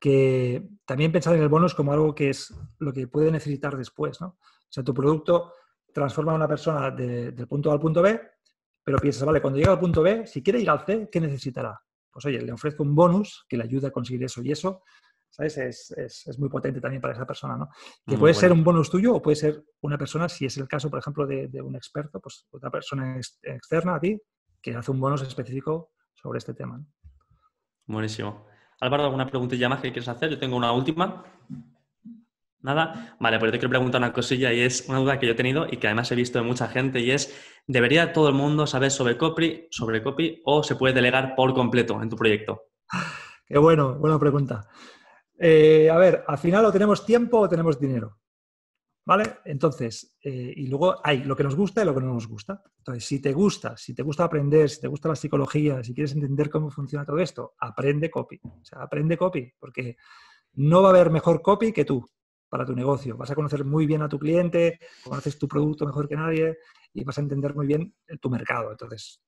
[0.00, 4.20] Que también pensar en el bonus como algo que es lo que puede necesitar después,
[4.20, 4.26] ¿no?
[4.28, 5.52] O sea, tu producto
[5.92, 8.20] transforma a una persona del punto A al punto B,
[8.82, 11.80] pero piensas, vale, cuando llega al punto B, si quiere ir al C, ¿qué necesitará?
[12.10, 14.42] Pues oye, le ofrezco un bonus que le ayude a conseguir eso.
[14.42, 14.82] Y eso,
[15.34, 15.90] ¿sabes?
[15.96, 17.68] Es, muy potente también para esa persona, ¿no?
[18.06, 20.88] Que puede ser un bonus tuyo o puede ser una persona, si es el caso,
[20.88, 24.16] por ejemplo, de, un experto, pues otra persona externa a ti,
[24.62, 26.80] que hace un bonus específico sobre este tema.
[27.86, 28.46] Buenísimo.
[28.80, 30.30] Álvaro, ¿alguna preguntilla más que quieres hacer?
[30.30, 31.24] Yo tengo una última.
[32.60, 33.16] Nada.
[33.18, 35.66] Vale, pues te quiero preguntar una cosilla y es una duda que yo he tenido
[35.70, 37.34] y que además he visto de mucha gente y es,
[37.66, 42.00] ¿debería todo el mundo saber sobre copy, sobre copy o se puede delegar por completo
[42.00, 42.62] en tu proyecto?
[43.46, 44.66] Qué bueno, buena pregunta.
[45.38, 48.18] Eh, a ver, al final o tenemos tiempo o tenemos dinero.
[49.06, 49.40] ¿Vale?
[49.44, 52.62] Entonces, eh, y luego hay lo que nos gusta y lo que no nos gusta.
[52.78, 56.14] Entonces, si te gusta, si te gusta aprender, si te gusta la psicología, si quieres
[56.14, 58.40] entender cómo funciona todo esto, aprende copy.
[58.42, 59.96] O sea, aprende copy, porque
[60.54, 62.08] no va a haber mejor copy que tú
[62.48, 63.16] para tu negocio.
[63.16, 66.58] Vas a conocer muy bien a tu cliente, conoces tu producto mejor que nadie
[66.94, 68.70] y vas a entender muy bien tu mercado.
[68.70, 69.22] Entonces,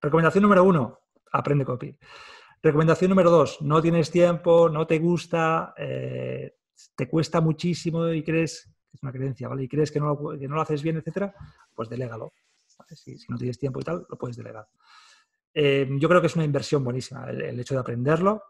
[0.00, 0.98] recomendación número uno,
[1.32, 1.96] aprende copy.
[2.62, 6.56] Recomendación número dos, no tienes tiempo, no te gusta, eh,
[6.96, 9.64] te cuesta muchísimo y crees es una creencia, ¿vale?
[9.64, 11.34] Y crees que no lo, haces bien, etcétera,
[11.74, 12.32] pues delégalo.
[12.94, 14.66] Si, no tienes tiempo y tal, lo puedes delegar.
[15.54, 17.28] Eh, yo creo que es una inversión buenísima.
[17.30, 18.42] El, hecho de aprenderlo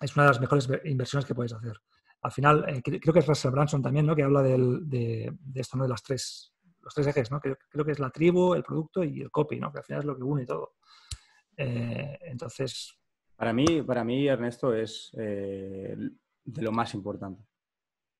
[0.00, 1.80] es una de las mejores inversiones que puedes hacer.
[2.22, 4.16] Al final, eh, creo que es Russell Branson también, ¿no?
[4.16, 5.84] Que habla de, esto, ¿no?
[5.84, 7.40] De las tres, los tres ejes, ¿no?
[7.40, 9.72] Creo, creo, que es la tribu, el producto y el copy, ¿no?
[9.72, 10.74] Que al final es lo que une todo.
[11.56, 12.98] Eh, entonces...
[13.36, 17.44] Para mí, para mí, Ernesto, es de lo más importante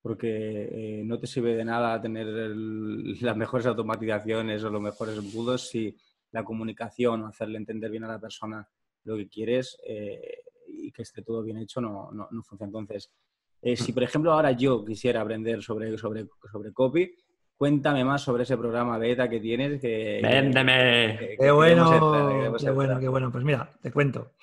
[0.05, 5.67] porque eh, no te sirve de nada tener las mejores automatizaciones o los mejores embudos
[5.67, 5.97] si
[6.29, 8.69] la comunicación o hacerle entender bien a la persona
[9.05, 12.67] lo que quieres eh, y que esté todo bien hecho no, no, funciona.
[12.67, 13.11] Entonces,
[13.63, 17.11] eh, si por ejemplo ahora yo quisiera aprender sobre, sobre, sobre copy,
[17.57, 19.81] cuéntame más sobre ese programa beta que tienes.
[19.81, 21.35] Que, ¡Véndeme!
[21.39, 21.89] ¡Qué bueno!
[22.59, 23.31] ¡Qué bueno, qué bueno!
[23.31, 24.33] Pues mira, te cuento.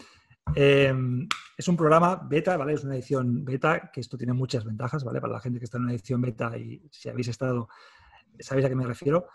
[0.55, 2.75] Em, es un programa beta, ¿vale?
[2.75, 5.21] Es una edición beta, que esto tiene muchas ventajas, ¿vale?
[5.21, 7.69] Para la gente que está en una edición beta y si habéis estado,
[8.39, 9.29] sabéis a qué me refiero.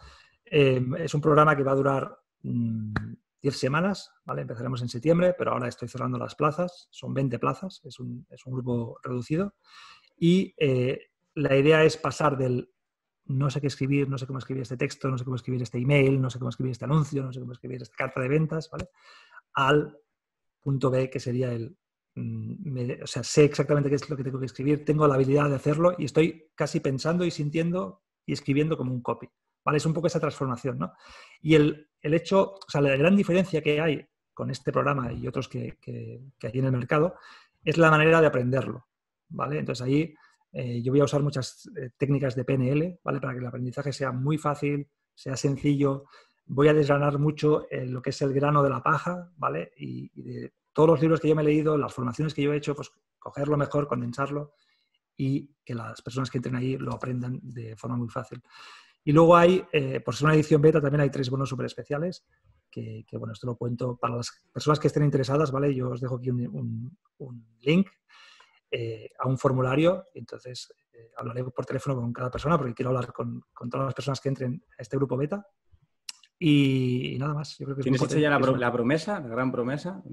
[0.45, 4.41] Em, es un programa que va a durar 10 mm, semanas, ¿vale?
[4.43, 8.45] Empezaremos en septiembre, pero ahora estoy cerrando las plazas, son 20 plazas, es un, es
[8.45, 9.55] un grupo reducido.
[10.18, 12.70] Y eh, la idea es pasar del
[13.26, 15.78] no sé qué escribir, no sé cómo escribir este texto, no sé cómo escribir este
[15.78, 18.70] email, no sé cómo escribir este anuncio, no sé cómo escribir esta carta de ventas,
[18.72, 18.89] ¿vale?
[19.53, 19.97] Al
[20.68, 21.78] punto B, que sería el,
[22.15, 25.47] mm, o sea, sé exactamente qué es lo que tengo que escribir, tengo la habilidad
[25.47, 29.30] de hacerlo y estoy casi pensando y sintiendo y escribiendo como un copy.
[29.63, 29.78] ¿Vale?
[29.78, 30.91] Es un poco esa transformación, ¿no?
[31.41, 35.47] Y el, hecho, o sea, la gran diferencia que hay con este programa y otros
[35.47, 37.15] que, hay en el mercado
[37.63, 38.88] es la manera de aprenderlo,
[39.30, 39.59] ¿vale?
[39.59, 40.13] Entonces ahí
[40.51, 43.22] eh, yo voy a usar muchas eh, técnicas de PNL, ¿vale?
[43.22, 46.05] Para que el aprendizaje sea muy fácil, sea sencillo,
[46.48, 49.72] voy a desgranar mucho eh, lo que es el grano de la paja, ¿vale?
[49.78, 52.58] Y, de todos los libros que yo me he leído, las formaciones que yo he
[52.58, 54.54] hecho, pues cogerlo mejor, condensarlo
[55.16, 58.41] y que las personas que entren ahí lo aprendan de forma muy fácil.
[59.04, 62.26] Y luego hay, eh, por ser una edición beta, también hay tres bonos súper especiales,
[62.70, 65.74] que, bueno, esto lo cuento para las personas que estén interesadas, ¿vale?
[65.74, 66.95] Yo os dejo aquí un,
[67.62, 67.88] link
[68.70, 70.72] eh, a un formulario, entonces
[71.16, 74.30] hablaré por teléfono con cada persona porque quiero hablar con, con todas las personas que
[74.30, 75.43] entren a este grupo beta
[76.40, 77.58] y, nada más.
[77.58, 78.40] Yo creo que ¿Tienes hecha ya la,
[78.72, 80.04] promesa, la gran promesa?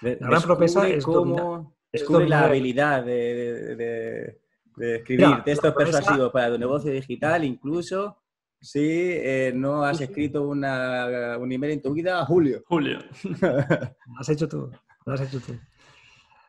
[0.00, 4.40] la gran promesa es cómo descubre la habilidad de,
[4.78, 8.16] escribir textos persuasivos para tu negocio digital, incluso
[8.60, 12.62] si eh, no has escrito una, un email en tu vida, Julio.
[12.66, 12.98] Julio.
[14.18, 14.70] has hecho tú,
[15.04, 15.58] lo has hecho tú.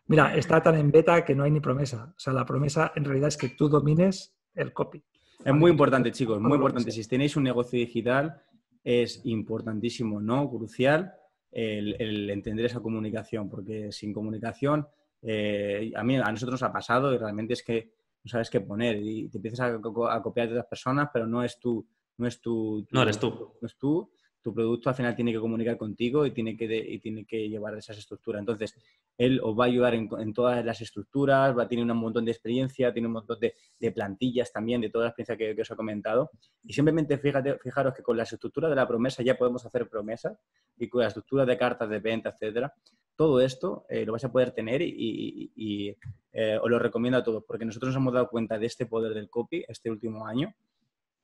[0.08, 2.14] Mira, está tan en beta que no hay ni promesa.
[2.16, 5.04] O sea, la promesa en realidad es que tú domines el copy.
[5.44, 6.92] Es muy importante, chicos, muy importante.
[6.92, 8.44] Si tenéis un negocio digital,
[8.84, 10.50] es importantísimo, ¿no?
[10.50, 11.14] Crucial
[11.52, 14.88] el, entender esa comunicación, porque sin comunicación,
[15.22, 18.62] eh, a mí, a nosotros nos ha pasado y realmente es que no sabes qué
[18.62, 21.86] poner y te empiezas a, copiar de otras personas, pero no es tú,
[22.18, 23.54] no es tú, no eres tú.
[23.62, 24.12] No es tú
[24.42, 27.78] tu producto al final tiene que comunicar contigo y tiene que, y tiene que llevar
[27.78, 28.40] esas estructuras.
[28.40, 28.76] Entonces,
[29.18, 32.92] él os va a ayudar en, todas las estructuras, va, tiene un montón de experiencia,
[32.92, 36.32] tiene un montón de, plantillas también, de toda la experiencia que, os he comentado.
[36.64, 40.38] Y simplemente fíjate, fijaros que con las estructuras de la promesa ya podemos hacer promesas
[40.78, 42.74] y con las estructuras de cartas de venta, etcétera.
[43.16, 45.96] Todo esto eh, lo vais a poder tener y,
[46.34, 49.14] eh, os lo recomiendo a todos, porque nosotros nos hemos dado cuenta de este poder
[49.14, 50.52] del copy este último año.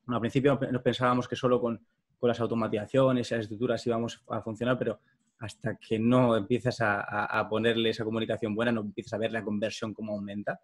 [0.08, 1.82] al principio nos pensábamos que solo con,
[2.20, 5.00] con las automatizaciones, esas estructuras íbamos a funcionar, pero
[5.40, 9.94] hasta que no empiezas a, ponerle esa comunicación buena, no empiezas a ver la conversión
[9.94, 10.60] cómo aumenta.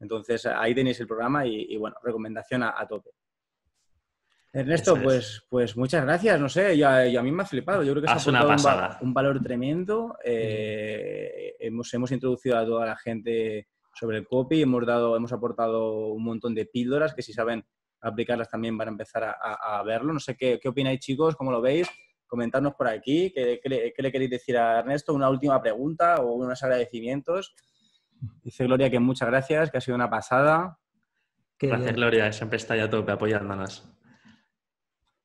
[0.00, 3.10] Entonces, ahí tenéis el programa y, bueno, recomendación a, tope.
[4.52, 6.40] Ernesto, pues, pues muchas gracias.
[6.40, 7.82] No sé, yo, a mí me ha flipado.
[7.82, 8.98] Yo creo que es una pasada.
[9.02, 10.16] Un, valor tremendo.
[10.24, 16.08] Eh, hemos, hemos introducido a toda la gente sobre el copy, hemos, dado, hemos aportado
[16.08, 17.64] un montón de píldoras que si saben
[18.00, 20.12] aplicarlas también van a empezar a, verlo.
[20.12, 21.88] No sé qué, qué, opináis, chicos, cómo lo veis.
[22.26, 23.32] Comentadnos por aquí.
[23.32, 25.14] ¿Qué, le, queréis decir a Ernesto?
[25.14, 27.54] ¿Una última pregunta o unos agradecimientos?
[28.42, 30.78] Dice Gloria que muchas gracias, que ha sido una pasada.
[31.58, 32.32] Gracias, Gloria.
[32.32, 33.92] Siempre está ahí a tope apoyándonos.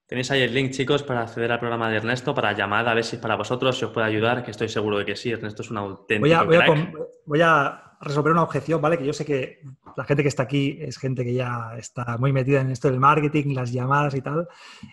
[0.06, 3.06] Tenéis ahí el link, chicos, para acceder al programa de Ernesto, para llamada, a ver
[3.06, 5.32] si es para vosotros, si os puede ayudar, que estoy seguro de que sí.
[5.32, 6.94] Ernesto es un auténtico voy a, voy a,
[7.26, 8.98] voy a resolver una objeción, ¿vale?
[8.98, 9.62] Que yo sé que
[9.96, 13.00] la gente que está aquí es gente que ya está muy metida en esto del
[13.00, 14.48] marketing, las llamadas y tal.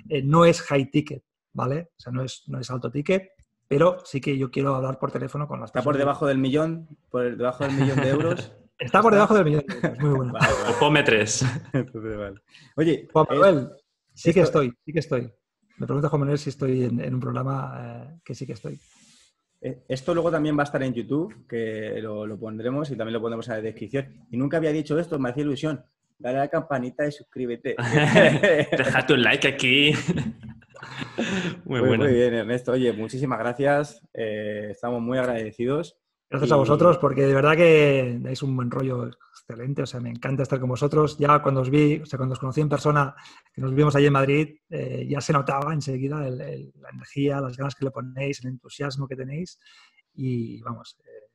[0.08, 1.90] Eh, no es high ticket, ¿vale?
[1.96, 3.30] O sea, no es, no es alto ticket,
[3.66, 5.82] pero sí que yo quiero hablar por teléfono con las personas.
[5.82, 6.88] ¿Está por debajo del millón?
[7.10, 8.52] ¿Por debajo del millón de euros?
[8.78, 10.34] Está por debajo del millón de euros, muy bueno.
[10.78, 11.44] Ponme tres.
[12.76, 13.70] Oye, Juan Manuel,
[14.18, 15.32] Sí que estoy, sí que estoy.
[15.76, 18.80] Me pregunta Juan Manuel si estoy en, un programa eh, que sí que estoy.
[19.60, 23.20] Eh, esto luego también va a estar en YouTube, que lo, pondremos y también lo
[23.20, 24.26] pondremos en la descripción.
[24.30, 25.84] Y nunca había dicho esto, me hacía ilusión.
[26.18, 27.76] Dale a la campanita y suscríbete.
[28.76, 29.92] Deja un like aquí.
[31.64, 32.04] muy, bueno.
[32.04, 32.72] Muy bien, Ernesto.
[32.72, 34.02] Oye, muchísimas gracias.
[34.14, 35.96] Eh, estamos muy agradecidos.
[36.30, 39.10] Gracias a vosotros, porque de verdad que dais un buen rollo
[39.48, 39.82] excelente.
[39.82, 41.16] O sea, me encanta estar con vosotros.
[41.18, 43.14] Ya cuando os vi, o sea, cuando os conocí en persona,
[43.52, 47.74] que nos vimos allí en Madrid, eh, ya se notaba enseguida la energía, las ganas
[47.74, 49.58] que le ponéis, el entusiasmo que tenéis.
[50.14, 51.28] Y vamos, eh,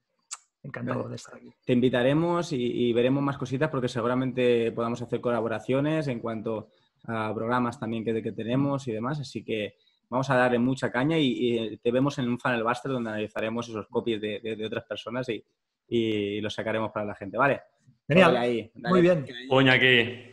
[0.64, 1.51] encantado de estar aquí.
[1.66, 6.70] Te invitaremos y, veremos más cositas porque seguramente podamos hacer colaboraciones en cuanto
[7.05, 9.20] a programas también que, que tenemos y demás.
[9.20, 9.76] Así que
[10.09, 13.88] vamos a darle mucha caña y, te vemos en un Funnel Buster donde analizaremos esos
[13.88, 15.43] copies de, otras personas y,
[15.88, 17.61] y, los sacaremos para la gente, ¿vale?
[18.07, 18.71] Genial.
[18.75, 19.25] Muy bien.
[19.69, 20.29] Aquí.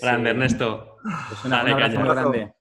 [0.00, 0.30] Grande.
[0.30, 0.96] Ernesto.
[1.44, 2.54] Una, dale, un abrazo grande.